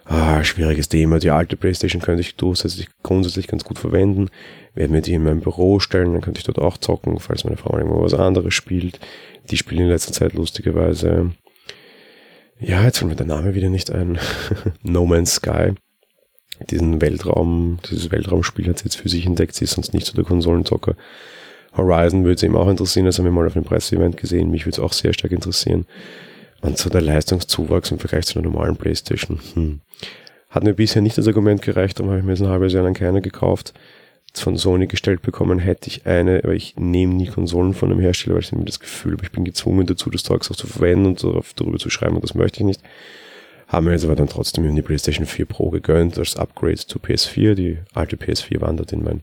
Ah, 0.04 0.44
schwieriges 0.44 0.88
Thema. 0.88 1.18
Die 1.18 1.30
alte 1.30 1.56
Playstation 1.56 2.02
könnte 2.02 2.20
ich 2.20 2.36
durchsätzlich 2.36 2.88
grundsätzlich 3.02 3.46
ganz 3.46 3.64
gut 3.64 3.78
verwenden. 3.78 4.28
Werde 4.74 4.92
mir 4.92 5.00
die 5.00 5.14
in 5.14 5.24
meinem 5.24 5.40
Büro 5.40 5.80
stellen, 5.80 6.12
dann 6.12 6.20
könnte 6.20 6.38
ich 6.38 6.44
dort 6.44 6.58
auch 6.58 6.76
zocken, 6.76 7.18
falls 7.18 7.44
meine 7.44 7.56
Frau 7.56 7.78
irgendwo 7.78 8.02
was 8.02 8.12
anderes 8.12 8.52
spielt. 8.52 9.00
Die 9.50 9.56
spielen 9.56 9.82
in 9.82 9.88
letzter 9.88 10.12
Zeit 10.12 10.34
lustigerweise. 10.34 11.30
Ja, 12.60 12.84
jetzt 12.84 12.98
fällt 12.98 13.10
mir 13.10 13.16
der 13.16 13.26
Name 13.26 13.54
wieder 13.54 13.70
nicht 13.70 13.90
ein. 13.90 14.18
no 14.82 15.06
Man's 15.06 15.36
Sky 15.36 15.74
diesen 16.70 17.00
Weltraum, 17.00 17.78
dieses 17.90 18.10
Weltraumspiel 18.10 18.68
hat 18.68 18.78
sie 18.78 18.84
jetzt 18.84 18.96
für 18.96 19.08
sich 19.08 19.26
entdeckt, 19.26 19.54
sie 19.54 19.64
ist 19.64 19.72
sonst 19.72 19.92
nicht 19.92 20.06
so 20.06 20.14
der 20.14 20.24
Konsolenzocker. 20.24 20.96
Horizon 21.76 22.24
würde 22.24 22.40
sie 22.40 22.46
ihm 22.46 22.56
auch 22.56 22.68
interessieren, 22.68 23.06
das 23.06 23.18
haben 23.18 23.24
wir 23.24 23.32
mal 23.32 23.46
auf 23.46 23.56
einem 23.56 23.64
Presseevent 23.64 24.16
gesehen, 24.16 24.50
mich 24.50 24.66
würde 24.66 24.74
es 24.74 24.78
auch 24.80 24.92
sehr 24.92 25.12
stark 25.12 25.32
interessieren. 25.32 25.86
Und 26.60 26.78
so 26.78 26.88
der 26.88 27.02
Leistungszuwachs 27.02 27.90
im 27.90 27.98
Vergleich 27.98 28.26
zu 28.26 28.38
einer 28.38 28.48
normalen 28.48 28.76
Playstation, 28.76 29.40
hm. 29.54 29.80
Hat 30.54 30.62
mir 30.62 30.74
bisher 30.74 31.02
nicht 31.02 31.18
das 31.18 31.26
Argument 31.26 31.62
gereicht, 31.62 31.98
darum 31.98 32.10
habe 32.10 32.20
ich 32.20 32.24
mir 32.24 32.30
jetzt 32.30 32.42
ein 32.42 32.48
halbes 32.48 32.72
Jahr 32.72 32.84
lang 32.84 32.94
keine 32.94 33.20
gekauft. 33.20 33.74
Von 34.34 34.56
Sony 34.56 34.86
gestellt 34.86 35.20
bekommen 35.20 35.58
hätte 35.58 35.88
ich 35.88 36.06
eine, 36.06 36.42
aber 36.44 36.54
ich 36.54 36.76
nehme 36.76 37.14
nie 37.14 37.26
Konsolen 37.26 37.74
von 37.74 37.90
einem 37.90 37.98
Hersteller, 37.98 38.36
weil 38.36 38.42
ich 38.42 38.52
mir 38.52 38.64
das 38.64 38.78
Gefühl 38.78 39.14
habe, 39.14 39.24
ich 39.24 39.32
bin 39.32 39.44
gezwungen 39.44 39.86
dazu, 39.86 40.10
das 40.10 40.22
Zeugs 40.22 40.48
auch 40.52 40.56
zu 40.56 40.68
verwenden 40.68 41.06
und 41.06 41.24
darüber 41.56 41.78
zu 41.78 41.90
schreiben 41.90 42.14
und 42.14 42.22
das 42.22 42.36
möchte 42.36 42.60
ich 42.60 42.66
nicht. 42.66 42.80
Haben 43.66 43.86
wir 43.86 43.94
jetzt 43.94 44.04
aber 44.04 44.14
dann 44.14 44.28
trotzdem 44.28 44.72
die 44.76 44.82
PlayStation 44.82 45.26
4 45.26 45.46
Pro 45.46 45.70
gegönnt 45.70 46.18
als 46.18 46.36
Upgrade 46.36 46.76
zu 46.76 47.00
PS4. 47.00 47.54
Die 47.54 47.78
alte 47.92 48.14
PS4 48.14 48.60
wandert 48.60 48.92
in 48.92 49.02
mein 49.02 49.22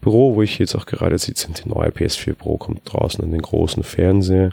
Büro, 0.00 0.34
wo 0.34 0.42
ich 0.42 0.58
jetzt 0.58 0.74
auch 0.74 0.86
gerade 0.86 1.18
sitze. 1.18 1.48
Die 1.52 1.68
neue 1.68 1.90
PS4 1.90 2.34
Pro 2.34 2.56
kommt 2.56 2.82
draußen 2.84 3.22
an 3.24 3.30
den 3.30 3.42
großen 3.42 3.82
Fernseher. 3.82 4.50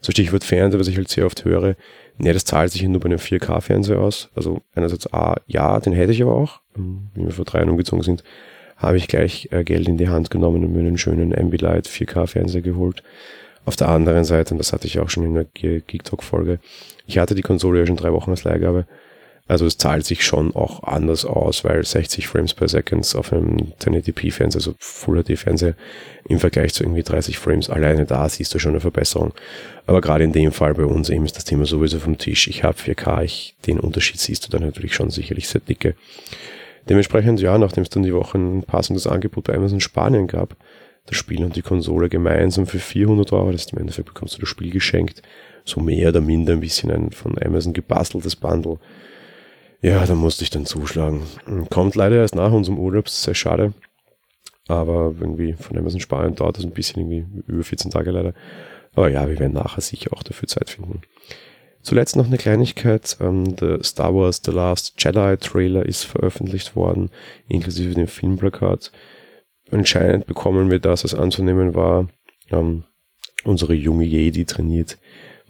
So 0.00 0.12
Stichwort 0.12 0.44
Fernseher, 0.44 0.78
was 0.78 0.88
ich 0.88 0.96
halt 0.96 1.08
sehr 1.08 1.26
oft 1.26 1.44
höre, 1.44 1.76
ja, 2.18 2.32
das 2.32 2.44
zahlt 2.44 2.72
sich 2.72 2.82
nur 2.82 3.00
bei 3.00 3.06
einem 3.06 3.18
4K-Fernseher 3.18 3.98
aus. 3.98 4.30
Also 4.34 4.62
einerseits, 4.74 5.12
ah, 5.12 5.36
ja, 5.46 5.78
den 5.80 5.92
hätte 5.92 6.12
ich 6.12 6.22
aber 6.22 6.34
auch. 6.34 6.60
Ähm, 6.76 7.08
wie 7.14 7.24
wir 7.24 7.32
vor 7.32 7.44
drei 7.44 7.58
Jahren 7.58 7.70
umgezogen 7.70 8.02
sind, 8.02 8.22
habe 8.76 8.96
ich 8.96 9.08
gleich 9.08 9.48
äh, 9.52 9.64
Geld 9.64 9.88
in 9.88 9.98
die 9.98 10.08
Hand 10.08 10.30
genommen 10.30 10.64
und 10.64 10.72
mir 10.72 10.80
einen 10.80 10.98
schönen 10.98 11.36
Ambilight 11.36 11.86
4K-Fernseher 11.88 12.62
geholt. 12.62 13.02
Auf 13.64 13.76
der 13.76 13.88
anderen 13.88 14.24
Seite, 14.24 14.54
und 14.54 14.58
das 14.58 14.72
hatte 14.72 14.86
ich 14.86 15.00
auch 15.00 15.10
schon 15.10 15.24
in 15.24 15.34
der 15.34 15.44
Geek 15.44 16.04
Talk-Folge, 16.04 16.60
ich 17.06 17.18
hatte 17.18 17.34
die 17.34 17.42
Konsole 17.42 17.80
ja 17.80 17.86
schon 17.86 17.96
drei 17.96 18.12
Wochen 18.12 18.30
als 18.30 18.44
Leihgabe 18.44 18.86
also 19.48 19.64
es 19.64 19.78
zahlt 19.78 20.04
sich 20.04 20.24
schon 20.24 20.54
auch 20.56 20.82
anders 20.82 21.24
aus, 21.24 21.64
weil 21.64 21.84
60 21.84 22.26
Frames 22.26 22.52
per 22.52 22.68
Second 22.68 23.14
auf 23.14 23.32
einem 23.32 23.72
1080p-Fernseher, 23.80 24.58
also 24.58 24.74
Full 24.78 25.22
HD-Fernseher, 25.22 25.74
im 26.28 26.40
Vergleich 26.40 26.74
zu 26.74 26.82
irgendwie 26.82 27.04
30 27.04 27.38
Frames 27.38 27.70
alleine 27.70 28.06
da 28.06 28.28
siehst 28.28 28.52
du 28.54 28.58
schon 28.58 28.72
eine 28.72 28.80
Verbesserung. 28.80 29.32
Aber 29.86 30.00
gerade 30.00 30.24
in 30.24 30.32
dem 30.32 30.50
Fall 30.50 30.74
bei 30.74 30.84
uns 30.84 31.10
eben 31.10 31.24
ist 31.24 31.36
das 31.36 31.44
Thema 31.44 31.64
sowieso 31.64 32.00
vom 32.00 32.18
Tisch. 32.18 32.48
Ich 32.48 32.64
habe 32.64 32.76
4K, 32.76 33.22
ich, 33.22 33.54
den 33.66 33.78
Unterschied 33.78 34.18
siehst 34.18 34.44
du 34.44 34.50
dann 34.50 34.62
natürlich 34.62 34.94
schon 34.94 35.10
sicherlich 35.10 35.48
sehr 35.48 35.60
dicke. 35.60 35.94
Dementsprechend, 36.88 37.40
ja, 37.40 37.56
nachdem 37.56 37.82
es 37.82 37.90
dann 37.90 38.02
die 38.02 38.14
Woche 38.14 38.38
ein 38.38 38.62
passendes 38.64 39.06
Angebot 39.06 39.44
bei 39.44 39.54
Amazon 39.54 39.80
Spanien 39.80 40.26
gab, 40.26 40.56
das 41.06 41.16
Spiel 41.16 41.44
und 41.44 41.54
die 41.54 41.62
Konsole 41.62 42.08
gemeinsam 42.08 42.66
für 42.66 42.80
400 42.80 43.32
Euro, 43.32 43.52
das 43.52 43.62
ist 43.62 43.72
im 43.72 43.78
Endeffekt 43.78 44.08
bekommst 44.08 44.36
du 44.36 44.40
das 44.40 44.48
Spiel 44.48 44.70
geschenkt, 44.70 45.22
so 45.64 45.80
mehr 45.80 46.08
oder 46.08 46.20
minder 46.20 46.52
ein 46.52 46.60
bisschen 46.60 46.90
ein 46.90 47.12
von 47.12 47.40
Amazon 47.40 47.72
gebasteltes 47.72 48.34
Bundle, 48.34 48.78
ja, 49.82 50.04
da 50.04 50.14
musste 50.14 50.44
ich 50.44 50.50
dann 50.50 50.66
zuschlagen. 50.66 51.22
Kommt 51.70 51.94
leider 51.94 52.16
erst 52.16 52.34
nach 52.34 52.52
unserem 52.52 52.78
Urlaub, 52.78 53.08
sehr 53.08 53.34
schade. 53.34 53.72
Aber 54.68 55.14
irgendwie 55.20 55.52
von 55.52 55.78
Amazon 55.78 56.00
Spanien 56.00 56.34
dauert 56.34 56.58
das 56.58 56.64
ein 56.64 56.72
bisschen 56.72 57.02
irgendwie 57.02 57.42
über 57.46 57.62
14 57.62 57.90
Tage 57.90 58.10
leider. 58.10 58.34
Aber 58.94 59.08
ja, 59.10 59.28
wir 59.28 59.38
werden 59.38 59.52
nachher 59.52 59.80
sicher 59.80 60.12
auch 60.12 60.22
dafür 60.22 60.48
Zeit 60.48 60.70
finden. 60.70 61.02
Zuletzt 61.82 62.16
noch 62.16 62.26
eine 62.26 62.38
Kleinigkeit. 62.38 63.16
Ähm, 63.20 63.54
der 63.54 63.84
Star 63.84 64.12
Wars 64.12 64.42
The 64.44 64.50
Last 64.50 64.94
Jedi 64.98 65.36
Trailer 65.36 65.86
ist 65.86 66.02
veröffentlicht 66.04 66.74
worden, 66.74 67.10
inklusive 67.46 67.94
dem 67.94 68.08
Filmplakat. 68.08 68.90
Anscheinend 69.70 70.26
bekommen 70.26 70.70
wir 70.70 70.80
das, 70.80 71.04
was 71.04 71.14
anzunehmen 71.14 71.76
war. 71.76 72.08
Ähm, 72.50 72.84
unsere 73.44 73.74
junge 73.74 74.04
Jedi 74.04 74.44
trainiert 74.46 74.98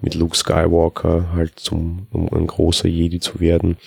mit 0.02 0.14
Luke 0.14 0.36
Skywalker 0.36 1.32
halt 1.32 1.58
zum, 1.58 2.06
um 2.12 2.30
ein 2.32 2.46
großer 2.46 2.88
Jedi 2.88 3.20
zu 3.20 3.40
werden. 3.40 3.78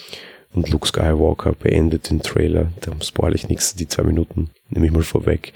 Und 0.53 0.69
Luke 0.69 0.87
Skywalker 0.87 1.53
beendet 1.53 2.09
den 2.09 2.21
Trailer, 2.21 2.71
da 2.81 2.91
spoil 3.01 3.35
ich 3.35 3.49
nichts, 3.49 3.75
die 3.75 3.87
zwei 3.87 4.03
Minuten, 4.03 4.49
nehme 4.69 4.87
ich 4.87 4.91
mal 4.91 5.03
vorweg, 5.03 5.53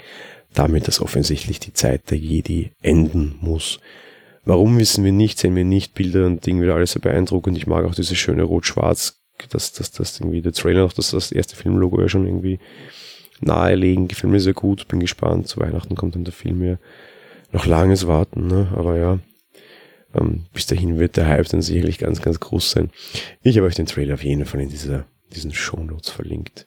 damit, 0.54 0.86
dass 0.86 1.00
offensichtlich 1.00 1.58
die 1.58 1.72
Zeit 1.72 2.10
der 2.10 2.18
Jedi 2.18 2.70
enden 2.80 3.36
muss. 3.40 3.80
Warum 4.44 4.78
wissen 4.78 5.04
wir 5.04 5.12
nicht, 5.12 5.38
sehen 5.38 5.56
wir 5.56 5.64
nicht, 5.64 5.94
Bilder 5.94 6.26
und 6.26 6.46
Ding 6.46 6.60
wieder 6.60 6.74
alles 6.74 6.92
sehr 6.92 7.02
beeindruckend. 7.02 7.56
Ich 7.56 7.66
mag 7.66 7.84
auch 7.84 7.94
dieses 7.94 8.18
schöne 8.18 8.44
Rot-Schwarz, 8.44 9.20
dass 9.50 9.72
das, 9.72 9.90
das 9.90 10.20
irgendwie 10.20 10.42
der 10.42 10.52
Trailer 10.52 10.82
noch, 10.82 10.92
dass 10.92 11.10
das 11.10 11.32
erste 11.32 11.56
Filmlogo 11.56 12.00
ja 12.00 12.08
schon 12.08 12.26
irgendwie 12.26 12.60
nahelegen, 13.40 14.06
gefällt 14.06 14.32
mir 14.32 14.40
sehr 14.40 14.52
gut, 14.52 14.86
bin 14.86 15.00
gespannt. 15.00 15.48
Zu 15.48 15.60
Weihnachten 15.60 15.96
kommt 15.96 16.14
dann 16.14 16.24
der 16.24 16.32
Film 16.32 16.62
ja 16.62 16.76
noch 17.52 17.66
langes 17.66 18.06
Warten, 18.06 18.46
ne? 18.46 18.68
aber 18.76 18.96
ja, 18.96 19.18
ähm, 20.14 20.44
bis 20.52 20.66
dahin 20.66 20.98
wird 20.98 21.16
der 21.16 21.28
Hype 21.28 21.48
dann 21.48 21.62
sicherlich 21.62 21.98
ganz, 21.98 22.22
ganz 22.22 22.40
groß 22.40 22.70
sein. 22.70 22.90
Ich 23.42 23.56
habe 23.56 23.66
euch 23.66 23.74
den 23.74 23.86
Trailer 23.86 24.14
auf 24.14 24.24
jeden 24.24 24.44
Fall 24.44 24.60
in 24.60 24.68
dieser, 24.68 25.04
diesen 25.34 25.52
Shownotes 25.52 26.10
verlinkt. 26.10 26.66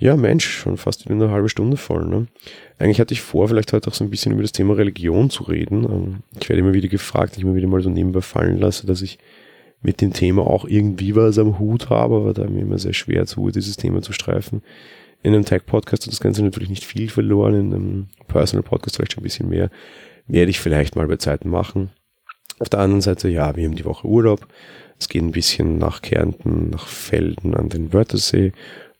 Ja, 0.00 0.16
Mensch, 0.16 0.48
schon 0.48 0.76
fast 0.76 1.04
wieder 1.04 1.14
eine 1.14 1.30
halbe 1.30 1.48
Stunde 1.48 1.76
voll. 1.76 2.06
Ne? 2.06 2.28
Eigentlich 2.78 3.00
hatte 3.00 3.14
ich 3.14 3.20
vor, 3.20 3.48
vielleicht 3.48 3.72
heute 3.72 3.90
auch 3.90 3.94
so 3.94 4.04
ein 4.04 4.10
bisschen 4.10 4.32
über 4.32 4.42
das 4.42 4.52
Thema 4.52 4.76
Religion 4.76 5.28
zu 5.28 5.42
reden. 5.44 5.84
Ähm, 5.84 6.16
ich 6.40 6.48
werde 6.48 6.60
immer 6.60 6.74
wieder 6.74 6.88
gefragt, 6.88 7.36
ich 7.36 7.44
mir 7.44 7.56
wieder 7.56 7.66
mal 7.66 7.82
so 7.82 7.90
nebenbei 7.90 8.20
fallen 8.20 8.58
lasse, 8.58 8.86
dass 8.86 9.02
ich 9.02 9.18
mit 9.82 10.00
dem 10.00 10.12
Thema 10.12 10.46
auch 10.46 10.64
irgendwie 10.66 11.14
was 11.16 11.38
am 11.38 11.58
Hut 11.58 11.90
habe, 11.90 12.16
aber 12.16 12.32
da 12.32 12.44
mir 12.48 12.62
immer 12.62 12.78
sehr 12.78 12.92
schwer 12.92 13.26
zu, 13.26 13.50
dieses 13.50 13.76
Thema 13.76 14.02
zu 14.02 14.12
streifen. 14.12 14.62
In 15.22 15.34
einem 15.34 15.44
Tech-Podcast 15.44 16.04
hat 16.04 16.12
das 16.12 16.20
Ganze 16.20 16.44
natürlich 16.44 16.68
nicht 16.68 16.84
viel 16.84 17.08
verloren, 17.08 17.54
in 17.54 17.74
einem 17.74 18.06
Personal-Podcast 18.28 18.96
vielleicht 18.96 19.14
schon 19.14 19.22
ein 19.22 19.24
bisschen 19.24 19.48
mehr. 19.48 19.70
Werde 20.28 20.50
ich 20.50 20.60
vielleicht 20.60 20.94
mal 20.94 21.08
bei 21.08 21.16
Zeiten 21.16 21.48
machen. 21.48 21.90
Auf 22.58 22.68
der 22.68 22.80
anderen 22.80 23.00
Seite, 23.00 23.28
ja, 23.28 23.54
wir 23.56 23.64
haben 23.64 23.76
die 23.76 23.84
Woche 23.84 24.06
Urlaub. 24.06 24.46
Es 24.98 25.08
geht 25.08 25.22
ein 25.22 25.32
bisschen 25.32 25.78
nach 25.78 26.02
Kärnten, 26.02 26.70
nach 26.70 26.86
Felden 26.86 27.54
an 27.54 27.68
den 27.68 27.92
Wörthersee 27.92 28.52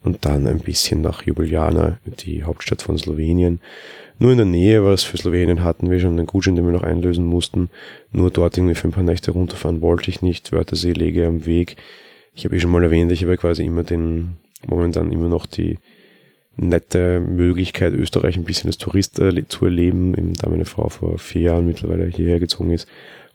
und 0.02 0.24
dann 0.24 0.46
ein 0.46 0.60
bisschen 0.60 1.00
nach 1.00 1.24
Ljubljana, 1.26 1.98
die 2.24 2.44
Hauptstadt 2.44 2.82
von 2.82 2.96
Slowenien. 2.96 3.60
Nur 4.20 4.30
in 4.30 4.38
der 4.38 4.46
Nähe, 4.46 4.84
was 4.84 5.02
für 5.02 5.16
Slowenien 5.16 5.64
hatten 5.64 5.90
wir 5.90 5.98
schon 5.98 6.12
einen 6.12 6.26
Gutschein, 6.26 6.54
den 6.54 6.66
wir 6.66 6.72
noch 6.72 6.84
einlösen 6.84 7.26
mussten. 7.26 7.68
Nur 8.12 8.30
dort 8.30 8.56
irgendwie 8.56 8.76
für 8.76 8.88
ein 8.88 8.92
paar 8.92 9.02
Nächte 9.02 9.32
runterfahren 9.32 9.80
wollte 9.80 10.10
ich 10.10 10.22
nicht. 10.22 10.52
Wörthersee 10.52 10.92
lege 10.92 11.26
am 11.26 11.46
Weg. 11.46 11.76
Ich 12.34 12.44
habe 12.44 12.56
eh 12.56 12.60
schon 12.60 12.70
mal 12.70 12.84
erwähnt, 12.84 13.10
ich 13.10 13.24
habe 13.24 13.36
quasi 13.36 13.64
immer 13.64 13.82
den, 13.82 14.36
momentan 14.66 15.10
immer 15.10 15.28
noch 15.28 15.46
die 15.46 15.78
nette 16.56 17.20
Möglichkeit, 17.20 17.92
Österreich 17.92 18.36
ein 18.36 18.44
bisschen 18.44 18.68
als 18.68 18.78
Tourist 18.78 19.20
zu 19.48 19.64
erleben, 19.64 20.34
da 20.34 20.48
meine 20.48 20.64
Frau 20.64 20.88
vor 20.88 21.18
vier 21.18 21.42
Jahren 21.42 21.66
mittlerweile 21.66 22.06
hierher 22.06 22.40
gezogen 22.40 22.72
ist 22.72 22.88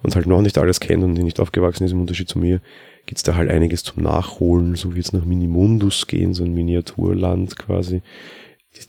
und 0.04 0.16
halt 0.16 0.28
noch 0.28 0.42
nicht 0.42 0.58
alles 0.58 0.80
kennt 0.80 1.04
und 1.04 1.14
nicht 1.14 1.40
aufgewachsen 1.40 1.86
ist 1.86 1.94
im 1.94 2.02
Unterschied 2.02 2.30
zu 2.30 2.38
mir, 2.38 2.62
gibt's 3.06 3.24
da 3.24 3.36
halt 3.36 3.50
einiges 3.50 3.84
zum 3.84 4.04
Nachholen, 4.04 4.76
so 4.76 4.94
wie 4.94 5.00
jetzt 5.00 5.14
nach 5.14 5.26
Minimundus 5.26 6.08
gehen, 6.08 6.34
so 6.34 6.44
ein 6.44 6.54
Miniaturland 6.54 7.58
quasi. 7.58 8.02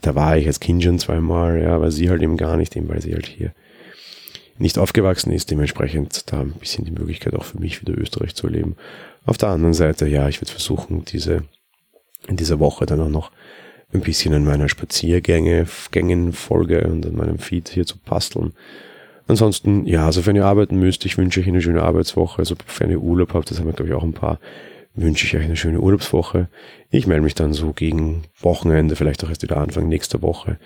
Da 0.02 0.14
war 0.14 0.36
ich 0.36 0.46
als 0.46 0.60
Kind 0.60 0.82
schon 0.82 0.98
zweimal, 0.98 1.62
ja, 1.62 1.74
aber 1.74 1.90
sie 1.90 2.10
halt 2.10 2.22
eben 2.22 2.36
gar 2.36 2.56
nicht, 2.56 2.76
eben 2.76 2.88
weil 2.88 3.00
sie 3.00 3.14
halt 3.14 3.26
hier 3.26 3.54
nicht 4.58 4.78
aufgewachsen 4.78 5.32
ist, 5.32 5.50
dementsprechend 5.50 6.30
da 6.32 6.40
ein 6.40 6.52
bisschen 6.52 6.84
die 6.84 6.92
Möglichkeit 6.92 7.34
auch 7.34 7.44
für 7.44 7.58
mich 7.58 7.80
wieder 7.80 7.98
Österreich 7.98 8.34
zu 8.34 8.46
erleben. 8.46 8.76
Auf 9.26 9.36
der 9.36 9.48
anderen 9.48 9.74
Seite, 9.74 10.06
ja, 10.06 10.28
ich 10.28 10.40
werde 10.40 10.52
versuchen, 10.52 11.04
diese 11.04 11.44
in 12.28 12.36
dieser 12.36 12.60
Woche 12.60 12.86
dann 12.86 13.00
auch 13.00 13.08
noch 13.08 13.30
ein 13.92 14.00
bisschen 14.00 14.32
an 14.32 14.44
meiner 14.44 14.68
Spaziergänge, 14.68 15.66
Gängenfolge 15.90 16.86
und 16.86 17.04
an 17.04 17.16
meinem 17.16 17.38
Feed 17.38 17.68
hier 17.68 17.84
zu 17.84 17.98
basteln 17.98 18.54
Ansonsten, 19.26 19.86
ja, 19.86 20.04
also 20.04 20.26
wenn 20.26 20.36
ihr 20.36 20.44
arbeiten 20.44 20.78
müsst, 20.78 21.06
ich 21.06 21.16
wünsche 21.16 21.40
euch 21.40 21.48
eine 21.48 21.62
schöne 21.62 21.82
Arbeitswoche. 21.82 22.40
Also 22.40 22.54
wenn 22.78 22.90
ihr 22.90 23.00
Urlaub 23.00 23.32
habt, 23.34 23.50
das 23.50 23.58
haben 23.58 23.66
wir 23.66 23.72
glaube 23.72 23.88
ich 23.88 23.94
auch 23.94 24.02
ein 24.02 24.12
paar, 24.12 24.38
wünsche 24.94 25.26
ich 25.26 25.36
euch 25.36 25.44
eine 25.44 25.56
schöne 25.56 25.80
Urlaubswoche. 25.80 26.48
Ich 26.90 27.06
melde 27.06 27.22
mich 27.22 27.34
dann 27.34 27.52
so 27.52 27.72
gegen 27.72 28.24
Wochenende, 28.40 28.96
vielleicht 28.96 29.24
auch 29.24 29.28
erst 29.28 29.42
wieder 29.42 29.56
Anfang 29.56 29.88
nächster 29.88 30.22
Woche 30.22 30.58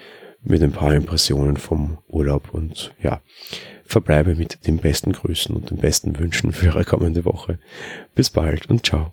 mit 0.42 0.62
ein 0.62 0.72
paar 0.72 0.94
Impressionen 0.94 1.56
vom 1.56 1.98
Urlaub 2.06 2.50
und 2.52 2.94
ja, 3.02 3.20
verbleibe 3.84 4.34
mit 4.34 4.66
den 4.66 4.78
besten 4.78 5.12
Grüßen 5.12 5.54
und 5.54 5.70
den 5.70 5.78
besten 5.78 6.18
Wünschen 6.18 6.52
für 6.52 6.68
eure 6.68 6.84
kommende 6.84 7.24
Woche. 7.24 7.58
Bis 8.14 8.30
bald 8.30 8.68
und 8.68 8.86
ciao. 8.86 9.12